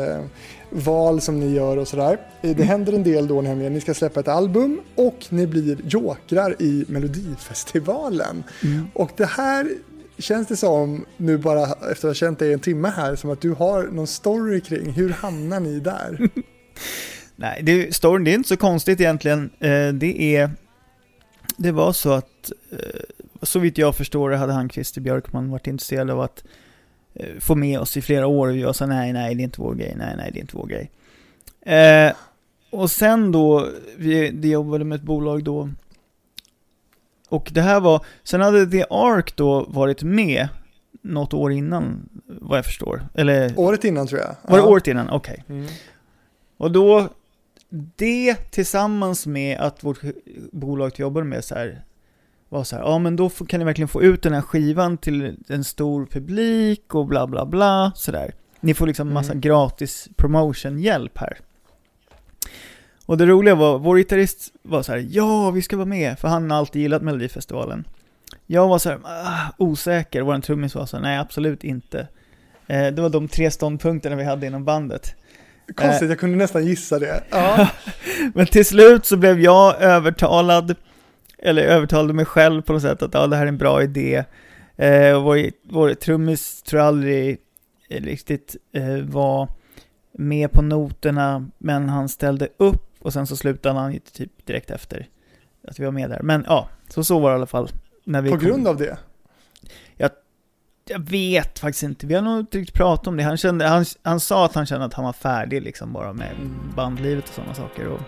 [0.70, 2.18] val som ni gör och sådär.
[2.42, 5.78] Eh, Det händer en del då nämligen, ni ska släppa ett album och ni blir
[5.84, 8.44] jokrar i Melodifestivalen.
[8.94, 9.68] Och det här
[10.18, 13.40] känns det som, nu bara efter att ha känt dig en timme här, som att
[13.40, 14.90] du har någon story kring.
[14.90, 16.28] Hur hamnar ni där?
[17.36, 19.50] Nej, det, storyn, det är inte så konstigt egentligen.
[19.60, 20.50] Eh, det är...
[21.60, 22.78] Det var så att, eh,
[23.42, 26.44] så vitt jag förstår det, hade han Christer Björkman varit intresserad av att
[27.14, 29.60] eh, få med oss i flera år och jag sa nej, nej, det är inte
[29.60, 30.90] vår grej, nej, nej, det är inte vår grej.
[31.60, 32.12] Eh,
[32.70, 35.70] och sen då, vi, vi jobbade med ett bolag då,
[37.28, 40.48] och det här var, sen hade The Ark då varit med
[41.02, 43.08] något år innan, vad jag förstår.
[43.14, 44.34] Eller, Året innan tror jag.
[44.42, 44.68] var det Ja.
[44.70, 45.08] året innan?
[45.10, 45.44] Okej.
[45.48, 45.66] Mm.
[46.56, 47.08] Och då,
[47.96, 50.00] det tillsammans med att vårt
[50.52, 51.82] bolag jobbar med så här,
[52.48, 55.36] var så här, ja men då kan ni verkligen få ut den här skivan till
[55.48, 58.34] en stor publik och bla bla bla, sådär.
[58.60, 59.40] Ni får liksom massa Mm.
[59.40, 61.38] gratis promotion-hjälp här.
[63.06, 66.28] Och det roliga var, vår gitarrist var så här, ja vi ska vara med, för
[66.28, 67.84] han har alltid gillat Melodifestivalen.
[68.46, 72.08] Jag var så här, ah, osäker, vår trummis var så här, nej absolut inte.
[72.66, 75.14] Eh, det var de tre ståndpunkterna vi hade inom bandet.
[75.74, 77.24] Konstigt, jag kunde nästan gissa det.
[77.30, 77.68] Ja.
[78.34, 80.74] Men till slut så blev jag övertalad,
[81.38, 84.24] eller övertalade mig själv på något sätt att ja, det här är en bra idé.
[84.76, 85.38] Eh, vår,
[85.72, 87.38] vår trummis tror jag aldrig
[87.90, 89.48] eh, riktigt eh, var
[90.12, 95.06] med på noterna, men han ställde upp och sen så slutade han typ direkt efter
[95.68, 96.22] att vi var med där.
[96.22, 97.68] Men ja, så så var det i alla fall.
[98.04, 98.98] När vi På kom- grund av det.
[100.90, 103.22] Jag vet faktiskt inte, vi har nog inte riktigt pratat om det.
[103.22, 106.36] Han, kände, han, han sa att han kände att han var färdig liksom bara med
[106.76, 107.86] bandlivet och sådana saker.
[107.86, 108.00] Och,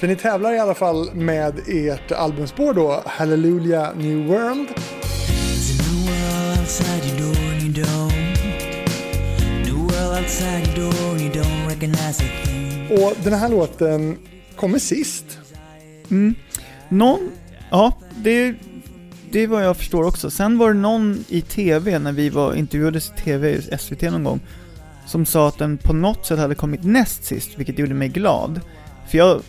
[0.00, 4.68] För ni tävlar i alla fall med ert albumspår då, Hallelujah New World.
[12.90, 14.18] Och den här låten
[14.56, 15.38] kommer sist.
[16.10, 16.34] Mm.
[16.88, 17.30] Någon,
[17.70, 18.54] ja, det,
[19.32, 20.30] det är vad jag förstår också.
[20.30, 24.40] Sen var det någon i tv, när vi var intervjuades i tv, SVT någon gång,
[25.06, 28.60] som sa att den på något sätt hade kommit näst sist, vilket gjorde mig glad.
[29.08, 29.40] För jag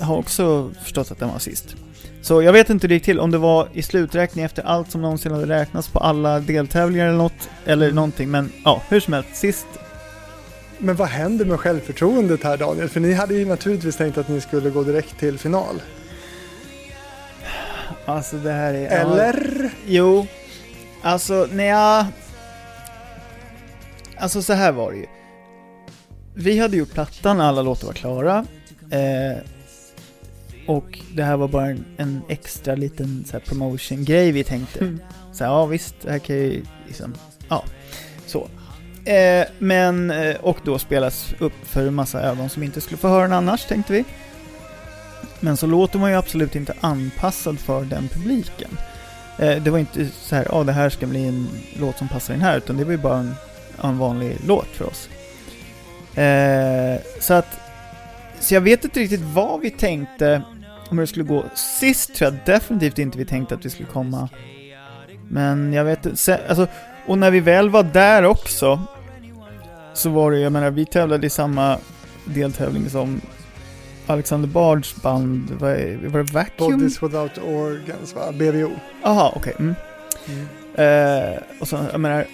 [0.00, 1.76] har också förstått att den var sist.
[2.22, 4.90] Så jag vet inte hur det gick till, om det var i sluträkning efter allt
[4.90, 9.12] som någonsin hade räknats på alla deltävlingar eller något, eller någonting, men ja, hur som
[9.12, 9.66] helst, sist
[10.78, 12.88] Men vad händer med självförtroendet här Daniel?
[12.88, 15.80] För ni hade ju naturligtvis tänkt att ni skulle gå direkt till final.
[18.10, 18.82] Alltså det här är...
[18.82, 19.70] ja, Eller?
[19.86, 20.26] Jo,
[21.02, 22.06] alltså när jag...
[24.16, 25.06] Alltså så här var det ju.
[26.34, 28.46] Vi hade gjort plattan, alla låtar var klara.
[28.90, 29.38] Eh,
[30.66, 34.98] och det här var bara en, en extra liten så här promotion-grej vi tänkte.
[35.32, 37.14] Så här, ja visst, det här kan ju liksom,
[37.48, 37.64] ja,
[38.26, 38.48] så.
[39.04, 43.08] Eh, men, eh, och då spelas upp för en massa ögon som inte skulle få
[43.08, 44.04] höra den annars, tänkte vi.
[45.40, 48.70] Men så låter man ju absolut inte anpassad för den publiken.
[49.38, 52.34] Eh, det var inte så här, ja det här ska bli en låt som passar
[52.34, 53.34] in här, utan det var ju bara en,
[53.82, 55.08] en vanlig låt för oss.
[56.18, 57.60] Eh, så att,
[58.40, 60.42] så jag vet inte riktigt vad vi tänkte
[60.90, 61.44] om hur det skulle gå.
[61.54, 64.28] Sist tror jag definitivt inte vi tänkte att vi skulle komma.
[65.28, 66.66] Men jag vet inte, alltså,
[67.06, 68.82] och när vi väl var där också,
[69.94, 71.78] så var det, jag menar, vi tävlade i samma
[72.24, 73.20] deltävling som
[74.10, 76.70] Alexander Bards band, vad är, var det Vacuum?
[76.70, 78.32] Bodies Without Organs, va?
[78.32, 78.70] BVO.
[79.02, 79.54] Jaha, okej.
[79.58, 79.74] Mm.
[80.74, 82.24] Eh, och så, jag menar,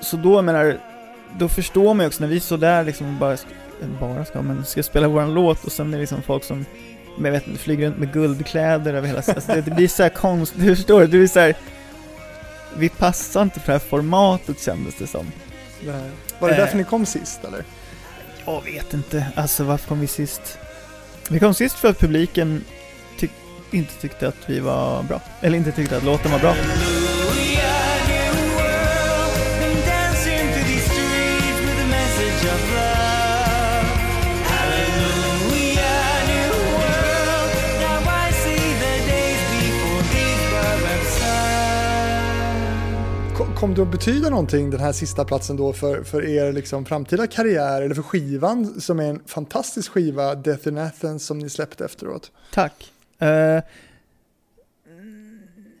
[0.00, 0.78] så då, jag menar,
[1.38, 3.36] då förstår man ju också när vi står där liksom bara,
[4.00, 6.64] bara ska, men ska spela våran låt och sen är det liksom folk som,
[7.18, 10.02] men jag vet inte, flyger runt med guldkläder över hela, alltså det, det blir så
[10.02, 11.54] här konstigt, du förstår, det blir så här,
[12.76, 15.26] vi passar inte för det här formatet kändes det som.
[15.86, 16.10] Här.
[16.38, 16.60] Var det Eh.
[16.60, 17.64] därför ni kom sist eller?
[18.46, 20.58] Jag vet inte, alltså varför kom vi sist?
[21.30, 22.64] Vi kom sist för att publiken
[23.18, 23.30] tyck,
[23.70, 26.54] inte tyckte att vi var bra, eller inte tyckte att låten var bra.
[43.60, 47.26] Kom det att betyda någonting den här sista platsen då för, för er liksom framtida
[47.26, 51.84] karriär eller för skivan som är en fantastisk skiva, Death in Athens som ni släppte
[51.84, 52.30] efteråt?
[52.52, 52.92] Tack.
[53.22, 53.28] Uh,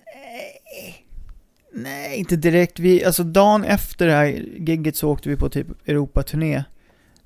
[0.02, 1.06] nej.
[1.72, 2.78] nej, inte direkt.
[2.78, 4.26] Vi, alltså dagen efter det här
[4.58, 6.64] gigget så åkte vi på typ Europaturné.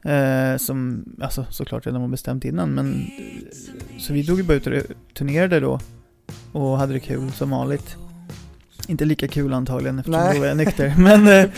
[0.06, 3.06] Uh, som, alltså såklart redan var bestämt innan, men
[3.98, 4.74] så vi drog ju bara ut och
[5.14, 5.80] turnerade då.
[6.52, 7.96] Och hade det kul som vanligt.
[8.88, 10.34] Inte lika kul antagligen eftersom Nej.
[10.34, 10.94] då var jag nykter.
[10.98, 11.50] Men, eh,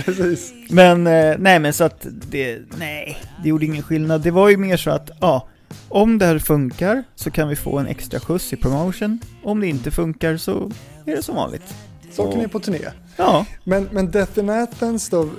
[0.71, 4.23] men eh, nej men så att det, nej, det gjorde ingen skillnad.
[4.23, 5.49] Det var ju mer så att, ja,
[5.89, 9.21] om det här funkar så kan vi få en extra skjuts i promotion.
[9.43, 10.71] Om det inte funkar så
[11.07, 11.75] är det som vanligt.
[12.13, 12.79] Så åker ni på turné.
[13.17, 15.31] Ja, Men, men Death in Athens då,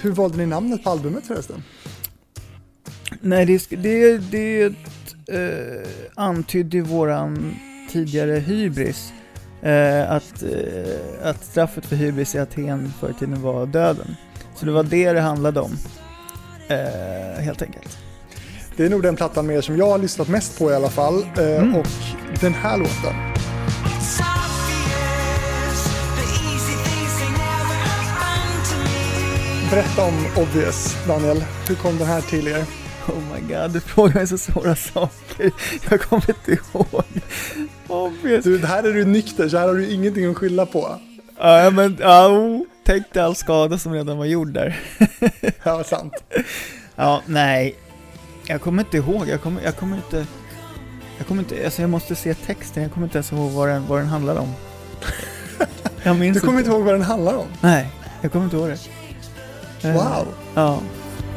[0.00, 1.62] hur valde ni namnet på albumet förresten?
[3.20, 4.64] nej det, det, det
[5.28, 7.54] eh, antydde våran
[7.90, 9.12] tidigare hybris.
[9.62, 14.16] Eh, att, eh, att straffet för hybris i Aten förr i tiden var döden.
[14.54, 15.76] Så det var det det handlade om.
[16.68, 17.98] Eh, helt enkelt.
[18.76, 21.22] Det är nog den plattan mer som jag har lyssnat mest på i alla fall.
[21.38, 21.74] Eh, Mm.
[21.74, 21.86] Och
[22.40, 23.14] den här låten.
[29.70, 31.44] Berätta om Obvious, Daniel.
[31.68, 32.64] Hur kom den här till er?
[33.08, 35.50] Oh my god, du frågar mig så svåra saker.
[35.90, 37.04] Jag kommer inte ihåg.
[37.88, 38.44] Obvious.
[38.44, 40.98] Du, här är du nykter, så här har du ingenting att skylla på.
[41.38, 42.30] Ja, men ja,
[42.84, 44.80] tänk dig all skada som redan var gjord där.
[45.62, 46.12] Ja, sant.
[46.96, 47.74] Ja, nej.
[48.46, 50.26] Jag kommer inte ihåg, jag kommer, jag kommer inte...
[51.18, 53.86] Jag kommer inte, alltså jag måste se texten, jag kommer inte ens ihåg vad den,
[53.86, 54.54] vad den handlar om.
[56.02, 57.46] Jag minns Du kommer inte ihåg vad den handlar om?
[57.60, 57.90] Nej,
[58.20, 58.78] jag kommer inte ihåg det.
[59.92, 60.26] Wow.
[60.54, 60.80] Ja.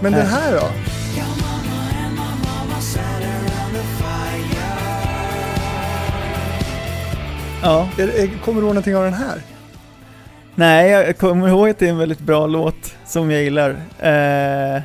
[0.01, 0.67] Men den här då?
[7.61, 7.89] Ja.
[8.43, 9.41] Kommer du ihåg någonting av den här?
[10.55, 13.69] Nej, jag kommer ihåg att det är en väldigt bra låt som jag gillar.
[13.99, 14.81] Eh,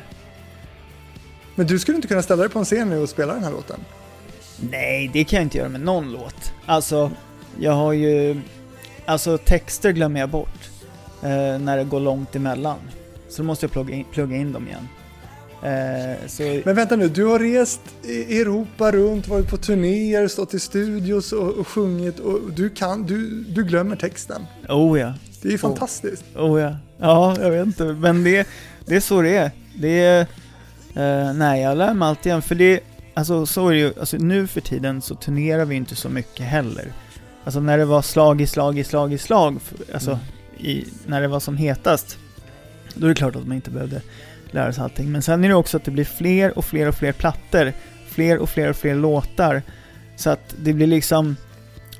[1.55, 3.51] Men du skulle inte kunna ställa dig på en scen nu och spela den här
[3.51, 3.79] låten?
[4.71, 6.53] nej, det kan jag inte göra med någon låt.
[6.65, 7.11] Alltså,
[7.59, 8.41] jag har ju...
[9.05, 10.69] Alltså texter glömmer jag bort.
[11.23, 12.77] Eh, när det går långt emellan.
[13.29, 14.87] Så då måste jag plugga in, plugga in dem igen.
[15.63, 20.53] Eh, så, Men vänta nu, du har rest i Europa runt, varit på turnéer, stått
[20.53, 24.45] i studios och, och sjungit och du kan, du, du glömmer texten.
[24.69, 25.13] oh ja.
[25.41, 26.23] Det är ju fantastiskt.
[26.35, 26.75] Oh ja.
[26.97, 27.83] Ja, jag vet inte.
[27.83, 28.47] Men det,
[28.85, 29.51] det är så det är.
[29.75, 30.19] Det är...
[30.95, 32.41] eh, nej, jag lär mig alltid igen.
[32.41, 32.79] För det...
[33.13, 33.93] Alltså så är det ju.
[33.99, 36.93] Alltså nu för tiden så turnerar vi inte så mycket heller.
[37.43, 39.59] Alltså när det var slag i slag i slag i slag.
[39.93, 40.21] Alltså Mm.
[40.71, 42.17] i, när det var som hetast.
[42.95, 44.01] Då är det klart att man inte behövde
[44.51, 45.11] lära sig allting.
[45.11, 47.73] Men sen är det också att det blir fler och fler och fler plattor.
[48.09, 49.61] Fler och fler och fler låtar.
[50.15, 51.35] Så att det blir liksom...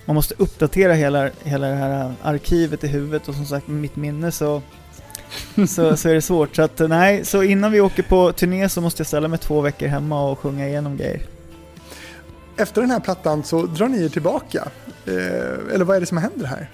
[0.06, 3.96] Man måste uppdatera hela, hela det här arkivet i huvudet och som sagt med mitt
[3.96, 4.62] minne så,
[5.68, 6.56] så, så är det svårt.
[6.56, 9.62] Så att nej, så innan vi åker på turné så måste jag ställa mig två
[9.62, 11.22] veckor hemma och sjunga igenom grejer.
[12.58, 14.68] Efter den här plattan så drar ni er tillbaka.
[15.06, 16.70] Eh, eller vad är det som händer här?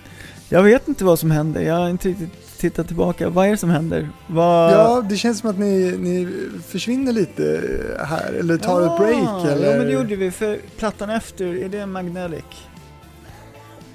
[0.49, 3.29] Jag vet inte vad som händer, jag har inte riktigt tittat tillbaka.
[3.29, 4.09] Vad är det som händer?
[4.27, 4.71] Vad...
[4.73, 6.27] Ja, det känns som att ni, ni
[6.67, 7.71] försvinner lite
[8.05, 9.45] här, eller tar ett break.
[9.45, 9.71] Eller?
[9.71, 12.43] Ja men det gjorde vi, för plattan efter, är det Magnelic?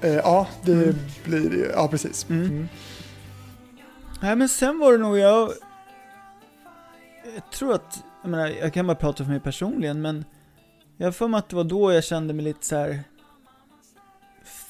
[0.01, 0.95] Eh, ja, det Mm.
[1.23, 1.71] blir.
[1.75, 2.29] Ja, precis.
[2.29, 2.45] Mm.
[2.45, 2.67] Mm.
[4.21, 5.51] Nej men sen var det nog jag...
[7.35, 10.25] Jag tror att, jag menar, jag kan bara prata för mig personligen men
[10.97, 12.99] jag har för mig att det var då jag kände mig lite så här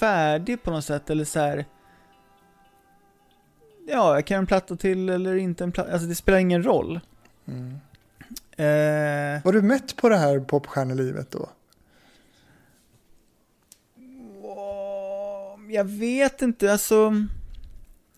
[0.01, 1.65] färdig på något sätt eller så här.
[3.87, 6.63] Ja, jag kan göra en platta till eller inte en platta, alltså det spelar ingen
[6.63, 6.99] roll.
[7.47, 7.71] Mm.
[8.51, 11.49] Eh, Var du mätt på det här popstjärnelivet då?
[15.69, 17.13] Jag vet inte, alltså...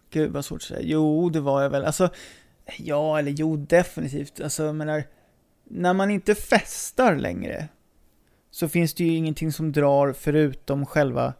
[0.10, 0.82] Gud vad svårt att säga.
[0.84, 1.86] Jo, det var jag väl.
[1.86, 2.10] Alltså,
[2.78, 4.42] ja eller jo, definitivt.
[4.42, 5.04] Alltså, jag menar,
[5.64, 7.68] när man inte festar längre
[8.52, 11.34] så finns det ju ingenting som drar förutom själva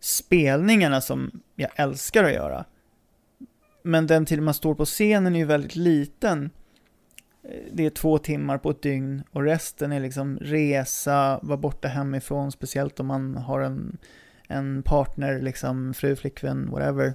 [0.00, 2.64] spelningarna som jag älskar att göra.
[3.82, 6.50] Men den tiden man står på scenen är ju väldigt liten.
[7.42, 11.88] Eh, det är två timmar på ett dygn och resten är liksom resa, vara borta
[11.88, 13.98] hemifrån, speciellt om man har en,
[14.48, 17.14] en partner, liksom fru, flickvän, whatever.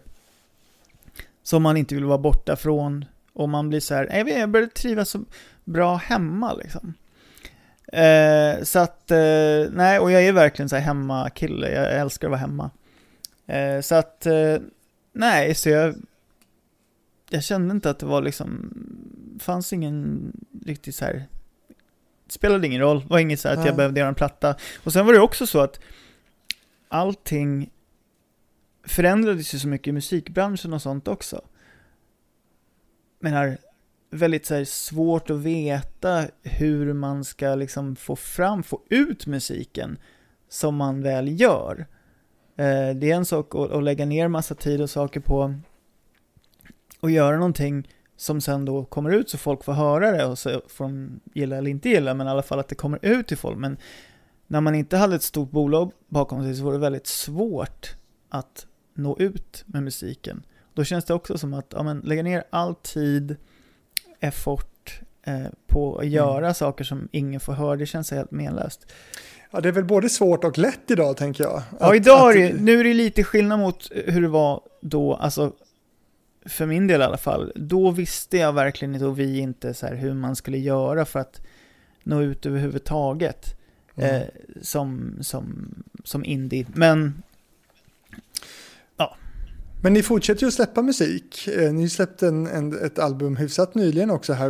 [1.44, 3.06] Som man inte vill vara borta från.
[3.34, 5.26] Och man blir så här, jag, började börjar trivas så
[5.64, 6.94] bra hemma liksom.
[7.94, 12.32] Eh, så att, eh, nej, och jag är verkligen så här hemmakille, jag älskar att
[12.32, 12.72] vara hemma.
[13.48, 14.58] Eh, så att, eh,
[15.14, 15.96] nej, så jag,
[17.30, 18.74] jag kände inte att det var liksom,
[19.40, 20.32] fanns ingen
[20.66, 21.26] riktigt så här,
[22.28, 24.56] spelade ingen roll, det var inget så här att jag behövde göra en platta.
[24.84, 25.80] Och sen var det också så att
[26.88, 27.70] allting
[28.84, 31.42] förändrades ju så mycket i musikbranschen och sånt också.
[33.20, 33.58] Menar,
[34.16, 39.98] väldigt så här, svårt att veta hur man ska liksom få fram, få ut musiken
[40.50, 41.88] som man väl gör.
[42.58, 45.56] Eh, det är en sak att, att lägga ner massa tid och saker på
[47.00, 47.88] och göra någonting
[48.18, 51.56] som sen då kommer ut så folk får höra det och så får de gilla
[51.56, 53.58] eller inte gilla, men i alla fall att det kommer ut till folk.
[53.58, 53.78] Men
[54.48, 57.96] när man inte hade ett stort bolag bakom sig så var det väldigt svårt
[58.30, 60.44] att nå ut med musiken.
[60.74, 63.36] Då känns det också som att ja, men, lägga ner all tid,
[64.20, 68.92] effort eh, på att göra saker som ingen får höra, det känns helt menlöst.
[69.52, 71.62] Ja, det är väl både svårt och lätt idag tänker jag.
[71.80, 74.62] Ja, Att- idag att- är det, nu är det lite skillnad mot hur det var
[74.82, 75.54] då, alltså
[76.46, 77.52] för min del i alla fall.
[77.56, 81.20] Då visste jag verkligen inte och vi inte så här hur man skulle göra för
[81.20, 81.42] att
[82.04, 83.58] nå ut överhuvudtaget
[83.98, 84.16] Mm.
[84.16, 84.22] eh,
[84.62, 86.66] som, som, som indie.
[86.74, 87.24] Men
[89.86, 91.48] men ni fortsätter ju att släppa musik.
[91.48, 94.50] Eh, ni släppte en, en, ett album hyfsat nyligen också här.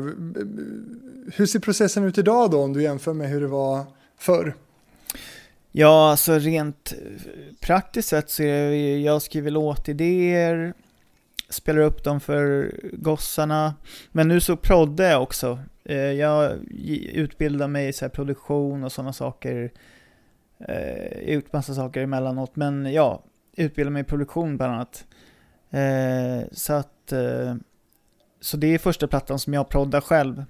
[1.36, 3.84] Hur ser processen ut idag då om du jämför med hur det var
[4.18, 4.56] förr?
[5.72, 7.24] Ja, alltså rent eh,
[7.62, 10.74] praktiskt sett så är det, jag skriver låtidéer,
[11.50, 13.74] spelar upp dem för gossarna,
[14.12, 15.60] men nu så proddar jag också.
[15.84, 16.52] Eh, jag
[17.14, 19.72] utbildar mig i så här produktion och sådana saker,
[20.58, 20.76] Jag
[21.26, 23.24] har gjort massa saker emellanåt, men ja,
[23.56, 25.06] utbildar mig i produktion bland annat.
[25.76, 27.56] Eh, Så att, eh,
[28.42, 30.46] så det är första plattan som jag proddar själv.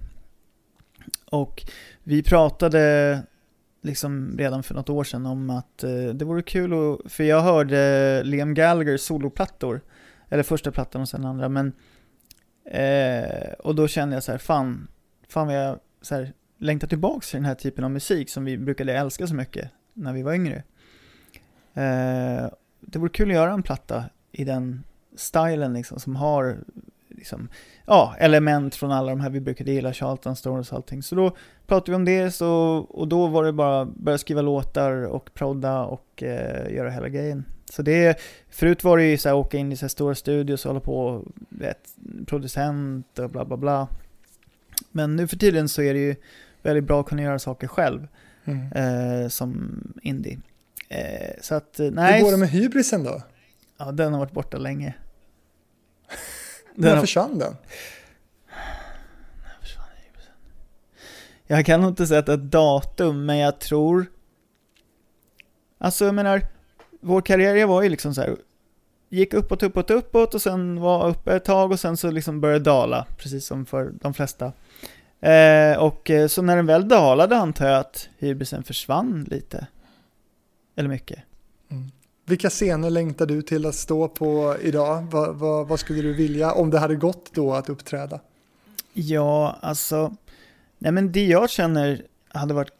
[1.30, 1.62] Och
[2.02, 3.22] vi pratade
[3.82, 7.40] liksom redan för något år sedan om att eh, det vore kul att, för jag
[7.40, 9.80] hörde Liam Gallaghers soloplattor,
[10.28, 11.72] eller första plattan och sen andra, men
[12.64, 14.88] eh, och då kände jag så här, fan,
[15.28, 18.58] fan vad jag så här, längtar tillbaks till den här typen av musik som vi
[18.58, 20.62] brukade älska så mycket när vi var yngre.
[21.74, 22.50] Eh,
[22.80, 24.84] det vore kul att göra en platta i den
[25.16, 26.58] stilen liksom, som har
[27.08, 27.48] liksom,
[27.86, 31.02] ja, element från alla de här vi brukade gilla, Charlton Stones och allting.
[31.02, 31.36] Så då
[31.66, 32.48] pratade vi om det så,
[32.90, 37.44] och då var det bara börja skriva låtar och prodda och eh, göra hela grejen.
[37.70, 40.64] Så det, förut var det ju så här, åka in i så här stora studios
[40.64, 41.78] och hålla på, vet,
[42.26, 43.88] producent och bla bla bla.
[44.92, 46.16] Men nu för tiden så är det ju
[46.62, 48.08] väldigt bra att kunna göra saker själv
[48.48, 48.72] Mm.
[48.72, 50.38] eh, som indie.
[50.88, 53.22] Eh, så att, eh, nej, Hur går det med hybrisen då?
[53.78, 54.94] ja, den har varit borta länge.
[56.76, 57.56] Den När har, försvann den?
[61.46, 64.06] Jag kan nog inte sätta ett datum, men jag tror...
[65.78, 66.42] Alltså jag menar,
[67.00, 68.36] vår karriär var ju liksom så här.
[69.08, 72.64] Gick uppåt, uppåt, uppåt och sen var uppe ett tag och sen så liksom började
[72.64, 74.52] dala, precis som för de flesta.
[75.20, 79.66] Eh, och eh, så när den väl dalade antar jag att hybrisen försvann lite.
[80.76, 81.18] Eller mycket.
[82.28, 85.06] Vilka scener längtar du till att stå på idag?
[85.10, 88.20] Vad, vad, vad skulle du vilja om det hade gått då att uppträda?
[88.92, 90.16] Ja, alltså...
[90.78, 92.72] Nej men det jag känner hade varit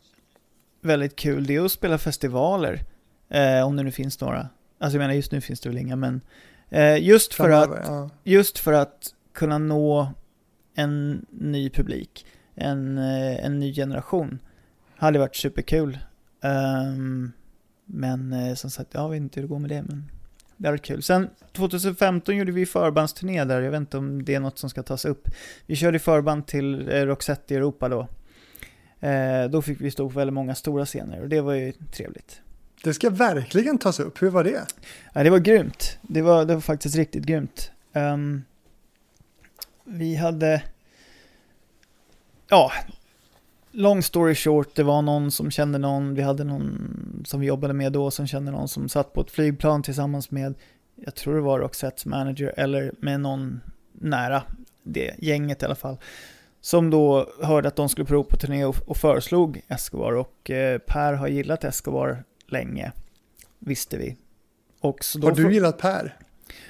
[0.81, 2.83] väldigt kul, det är att spela festivaler.
[3.29, 4.49] Eh, om det nu finns några.
[4.79, 6.21] Alltså jag menar, just nu finns det väl inga, men...
[6.69, 8.11] Eh, just för att Framöver, ja.
[8.25, 10.13] just för att kunna nå
[10.75, 14.39] en ny publik, en, eh, en ny generation,
[14.97, 15.99] hade varit superkul.
[16.43, 17.33] Ehm,
[17.87, 20.11] men eh, som sagt, jag vet inte hur det går med det, men
[20.57, 21.03] det varit kul.
[21.03, 24.83] Sen 2015 gjorde vi förbandsturné där, jag vet inte om det är något som ska
[24.83, 25.29] tas upp.
[25.67, 28.09] Vi körde förband till eh, Roxette i Europa då.
[29.07, 32.41] Eh, då fick vi stå på väldigt många stora scener och det var ju trevligt.
[32.85, 34.23] Det ska verkligen tas upp.
[34.23, 34.67] Hur var det?
[35.13, 35.99] Ja, det var grymt.
[36.03, 37.71] Det var, det var faktiskt riktigt grymt.
[37.93, 38.45] Ehm,
[39.85, 40.63] vi hade...
[42.49, 42.73] Ja,
[43.77, 47.75] long story short, det var någon som kände någon, vi hade någon som vi jobbade
[47.75, 50.55] med då som kände någon som satt på ett flygplan tillsammans med,
[50.95, 53.61] jag tror det var Roxettes manager, eller med någon
[53.93, 54.43] nära
[54.83, 55.97] det gänget i alla fall.
[56.61, 60.79] Som då hörde att de skulle prova på turné och, och föreslog Escobar och eh,
[60.79, 62.93] Per har gillat Escobar länge,
[63.59, 64.17] visste vi.
[64.81, 66.17] Och så då Har du gillat Per?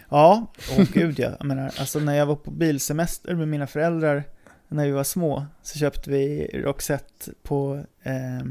[0.09, 0.47] Ja,
[0.79, 1.31] åh gud ja.
[1.39, 4.25] Jag menar, alltså när jag var på bilsemester med mina föräldrar
[4.69, 8.47] när vi var små så köpte vi Roxette på, eh,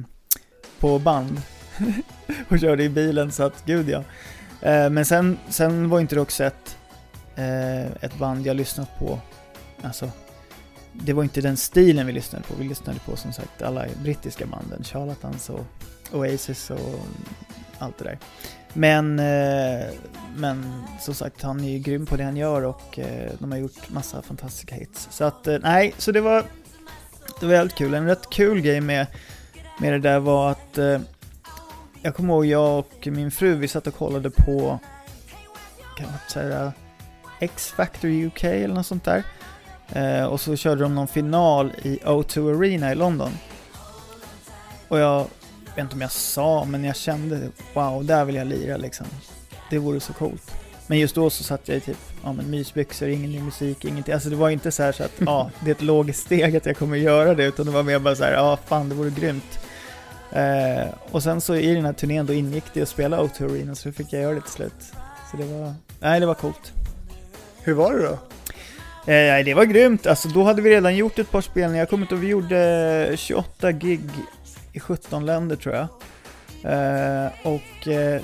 [0.79, 1.41] på band
[2.49, 4.03] och körde i bilen så att gud ja.
[4.61, 6.71] Eh, men sen, sen var inte Roxette
[7.35, 9.19] eh, ett band jag lyssnat på,
[9.81, 10.11] alltså
[10.93, 12.53] det var inte den stilen vi lyssnade på.
[12.59, 15.65] Vi lyssnade på som sagt alla brittiska banden, Charlatans och
[16.13, 16.99] Oasis och
[17.79, 18.17] allt det där.
[18.77, 19.85] Men, eh,
[20.37, 23.59] men som sagt, han är ju grym på det han gör och eh, de har
[23.59, 25.07] gjort massa fantastiska hits.
[25.11, 26.43] Så att, eh, nej, så det var,
[27.39, 27.93] det var väldigt kul.
[27.93, 29.07] En rätt kul grej med,
[29.79, 30.77] med det där var att
[32.01, 34.79] jag kommer ihåg jag och min fru, vi satt och kollade på,
[35.97, 36.73] kan man säga,
[37.39, 39.23] X-Factor UK eller något sånt där.
[39.89, 43.31] Eh, och så körde de någon final i O2 Arena i London.
[44.87, 45.27] Och jag
[45.75, 49.05] vet inte om jag sa, men jag kände wow, där vill jag lira liksom.
[49.69, 50.51] Det vore så coolt.
[50.87, 54.13] Men just då så satt jag i typ, ja men mysbyxor, ingen ny musik, ingenting.
[54.13, 56.65] Alltså det var inte så här så att, ja, det är ett logiskt steg att
[56.65, 59.09] jag kommer göra det, utan det var mer bara så här, ja fan det vore
[59.09, 59.59] grymt.
[60.31, 63.75] Eh, och sen så i den här turnén då ingick det att spela O2 Arena,
[63.75, 64.93] så fick jag göra det till slut.
[65.31, 66.73] Så det var, nej det var coolt.
[67.61, 68.17] Hur var det då?
[69.11, 70.07] Eh, det var grymt.
[70.07, 71.81] Alltså då hade vi redan gjort ett par spelningar.
[71.81, 74.01] Jag kommer inte ihåg, vi gjorde 28 gig
[74.75, 75.87] i 17 länder tror jag.
[76.63, 78.21] Eh, och eh,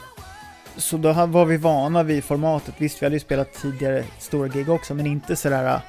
[0.78, 2.76] så då var vi vana vid formatet.
[2.78, 5.80] Visst, vi hade ju spelat tidigare stora gig också, men inte sådär eh,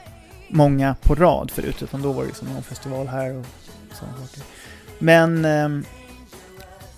[0.49, 3.47] många på rad förut, utan då var det liksom någon festival här och
[3.93, 4.43] sådana saker.
[4.99, 5.69] Men eh,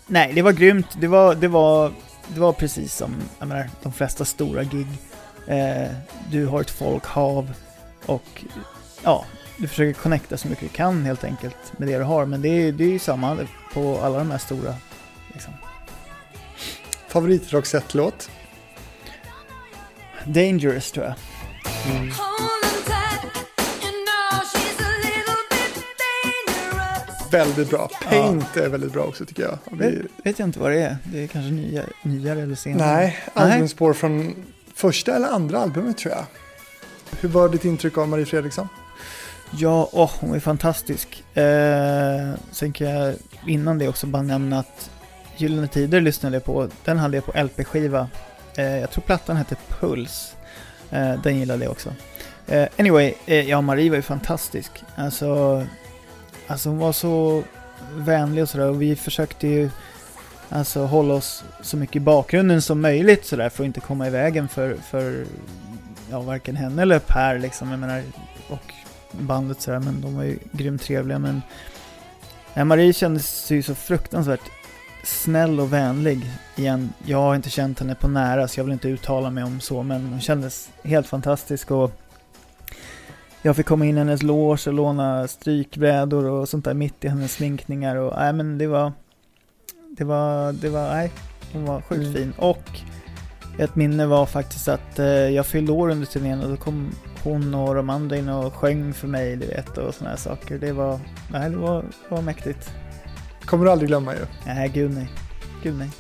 [0.07, 0.89] nej, det var grymt.
[1.01, 1.93] Det var, det var,
[2.28, 4.86] det var precis som, jag menar, de flesta stora gig.
[5.47, 5.91] Eh,
[6.31, 7.53] du har ett folkhav
[8.07, 8.45] och
[9.03, 9.24] ja,
[9.56, 12.26] du försöker connecta så mycket du kan helt enkelt med det du har.
[12.26, 13.39] Men det är, det är ju samma
[13.72, 14.74] på alla de här stora.
[15.32, 15.52] Liksom.
[17.09, 18.31] Favorit Roxette-låt?
[20.24, 21.14] Dangerous tror jag.
[21.86, 22.16] Dangerous.
[27.31, 27.90] Väldigt bra.
[28.09, 29.59] Paint är väldigt bra också tycker jag.
[29.70, 30.97] Vi, Vet, vet jag inte vad det är.
[31.05, 32.97] Det är kanske nya, nyare eller senare.
[32.97, 34.35] nej, albumspår från
[34.74, 36.24] första eller andra albumet tror jag.
[37.20, 38.68] Hur var ditt intryck av Marie Fredriksson?
[39.56, 41.24] Ja, åh, hon är fantastisk.
[41.35, 43.14] Eh, sen kan jag
[43.47, 44.90] innan det också bara nämna att
[45.36, 46.68] Gyllene Tider lyssnade jag på.
[46.85, 48.09] Den hade jag på LP-skiva.
[48.56, 50.36] Eh, jag tror plattan hette Puls.
[50.90, 51.93] Eh, den gillade jag också.
[52.47, 54.70] Eh, anyway, eh, ja Marie var ju fantastisk.
[54.97, 55.62] Alltså,
[56.47, 57.43] alltså hon var så
[57.94, 59.70] vänlig och sådär och vi försökte ju
[60.48, 64.10] alltså hålla oss så mycket i bakgrunden som möjligt sådär för att inte komma i
[64.10, 65.24] vägen för, för
[66.10, 67.70] ja, varken henne eller Per liksom.
[67.70, 68.02] Jag menar,
[68.48, 68.74] och
[69.20, 71.19] bandet sådär, men de var ju grymt trevliga.
[71.19, 71.43] Men
[72.55, 74.51] ja, Marie kändes ju så fruktansvärt
[75.05, 76.93] snäll och vänlig igen.
[77.07, 79.82] Jag har inte känt henne på nära så jag vill inte uttala mig om så,
[79.82, 81.91] men hon kändes helt fantastisk och
[83.43, 87.09] jag fick komma in i hennes loge och låna strykbrädor och sånt där mitt i
[87.09, 88.93] hennes sminkningar och nej men det var,
[89.91, 91.12] det var, det var, nej,
[91.53, 92.15] hon var sjukt Mm.
[92.15, 92.32] fin.
[92.39, 92.81] Och
[93.59, 96.91] ett minne var faktiskt att eh, jag fyllde år under turnén och då kom
[97.24, 100.59] hon och de andra in och sjöng för mig, du vet, och såna här saker.
[100.59, 102.70] Det var, nej, det var, var mäktigt.
[103.44, 104.20] Kommer du aldrig glömma ju.
[104.46, 105.09] Nej, gud nej.
[105.62, 105.90] Gud nej.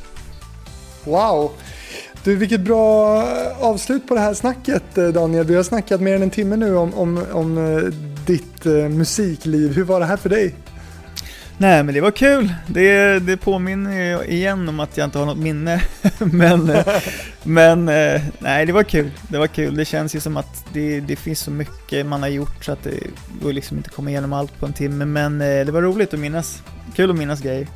[1.04, 1.50] Wow!
[2.24, 3.22] Du, vilket bra
[3.60, 5.46] avslut på det här snacket eh, Daniel.
[5.46, 7.82] Vi har snackat mer än en timme nu om, om, om eh,
[8.26, 9.72] ditt eh, musikliv.
[9.74, 10.54] Hur var det här för dig?
[11.58, 12.54] Nej, men det var kul.
[12.66, 15.82] Det, det påminner ju igen om att jag inte har något minne.
[16.18, 16.72] men
[17.42, 19.10] men eh, nej, det var kul.
[19.28, 19.76] Det var kul.
[19.76, 22.82] Det känns ju som att det, det finns så mycket man har gjort så att
[22.82, 23.00] det
[23.42, 25.04] går liksom inte komma igenom allt på en timme.
[25.04, 26.62] Men eh, det var roligt att minnas.
[26.96, 27.66] Kul att minnas grejer.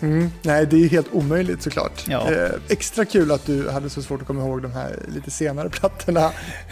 [0.00, 0.30] Mm.
[0.42, 2.04] Nej, det är helt omöjligt såklart.
[2.08, 2.32] Ja.
[2.32, 5.68] Eh, extra kul att du hade så svårt att komma ihåg de här lite senare
[5.68, 6.30] plattorna.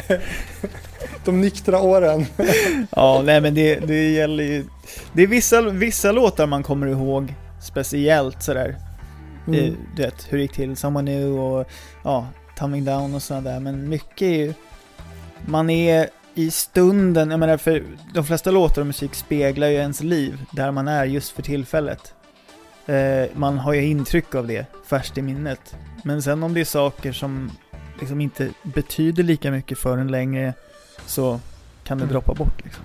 [1.24, 2.26] de nyktra åren.
[2.90, 4.64] Ja, nej men det, det gäller ju...
[5.12, 8.76] Det är vissa, vissa låtar man kommer ihåg speciellt sådär.
[9.46, 9.64] Mm.
[9.64, 11.66] Eh, Du vet, hur det gick till, Someone New och
[12.04, 12.26] ja,
[12.58, 13.60] Coming Down och sådär där.
[13.60, 14.54] Men mycket är ju...
[15.46, 17.84] Man är i stunden, jag menar för
[18.14, 22.14] de flesta låtar och musik speglar ju ens liv, där man är just för tillfället.
[22.86, 25.74] Eh, man har ju intryck av det färskt i minnet.
[26.04, 27.50] Men sen om det är saker som
[28.00, 30.54] liksom inte betyder lika mycket för en längre
[31.06, 31.40] så
[31.84, 32.12] kan det Mm.
[32.12, 32.84] droppa bort liksom.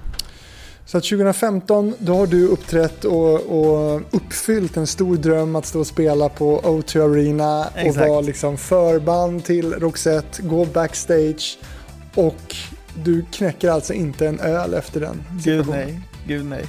[0.86, 5.80] Så att 2015 då har du uppträtt och, och uppfyllt en stor dröm att stå
[5.80, 8.10] och spela på O2 Arena och Exakt.
[8.10, 11.58] vara liksom förband till Roxette, gå backstage
[12.16, 12.56] och
[13.04, 15.86] du knäcker alltså inte en öl efter den Gud situationen.
[15.86, 16.66] nej, gud nej.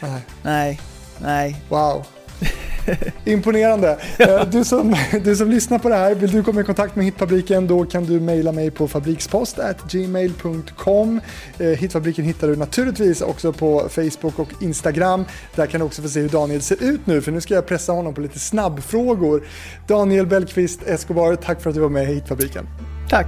[0.00, 0.20] Nej.
[0.42, 0.80] Nej,
[1.18, 1.62] nej.
[1.68, 2.04] Wow.
[3.24, 3.98] Imponerande.
[4.18, 7.04] Eh, du som, du som lyssnar på det här, vill du komma i kontakt med
[7.04, 11.20] Hitfabriken då kan du mejla mig på fabrikspost@gmail.com.
[11.58, 15.24] Eh, Hitfabriken hittar du naturligtvis också på Facebook och Instagram.
[15.54, 17.66] Där kan du också få se hur Daniel ser ut nu för nu ska jag
[17.66, 19.42] pressa honom på lite snabbfrågor.
[19.86, 22.66] Daniel Bellqvist Escobar, tack för att du var med i Hitfabriken.
[23.10, 23.26] Tack.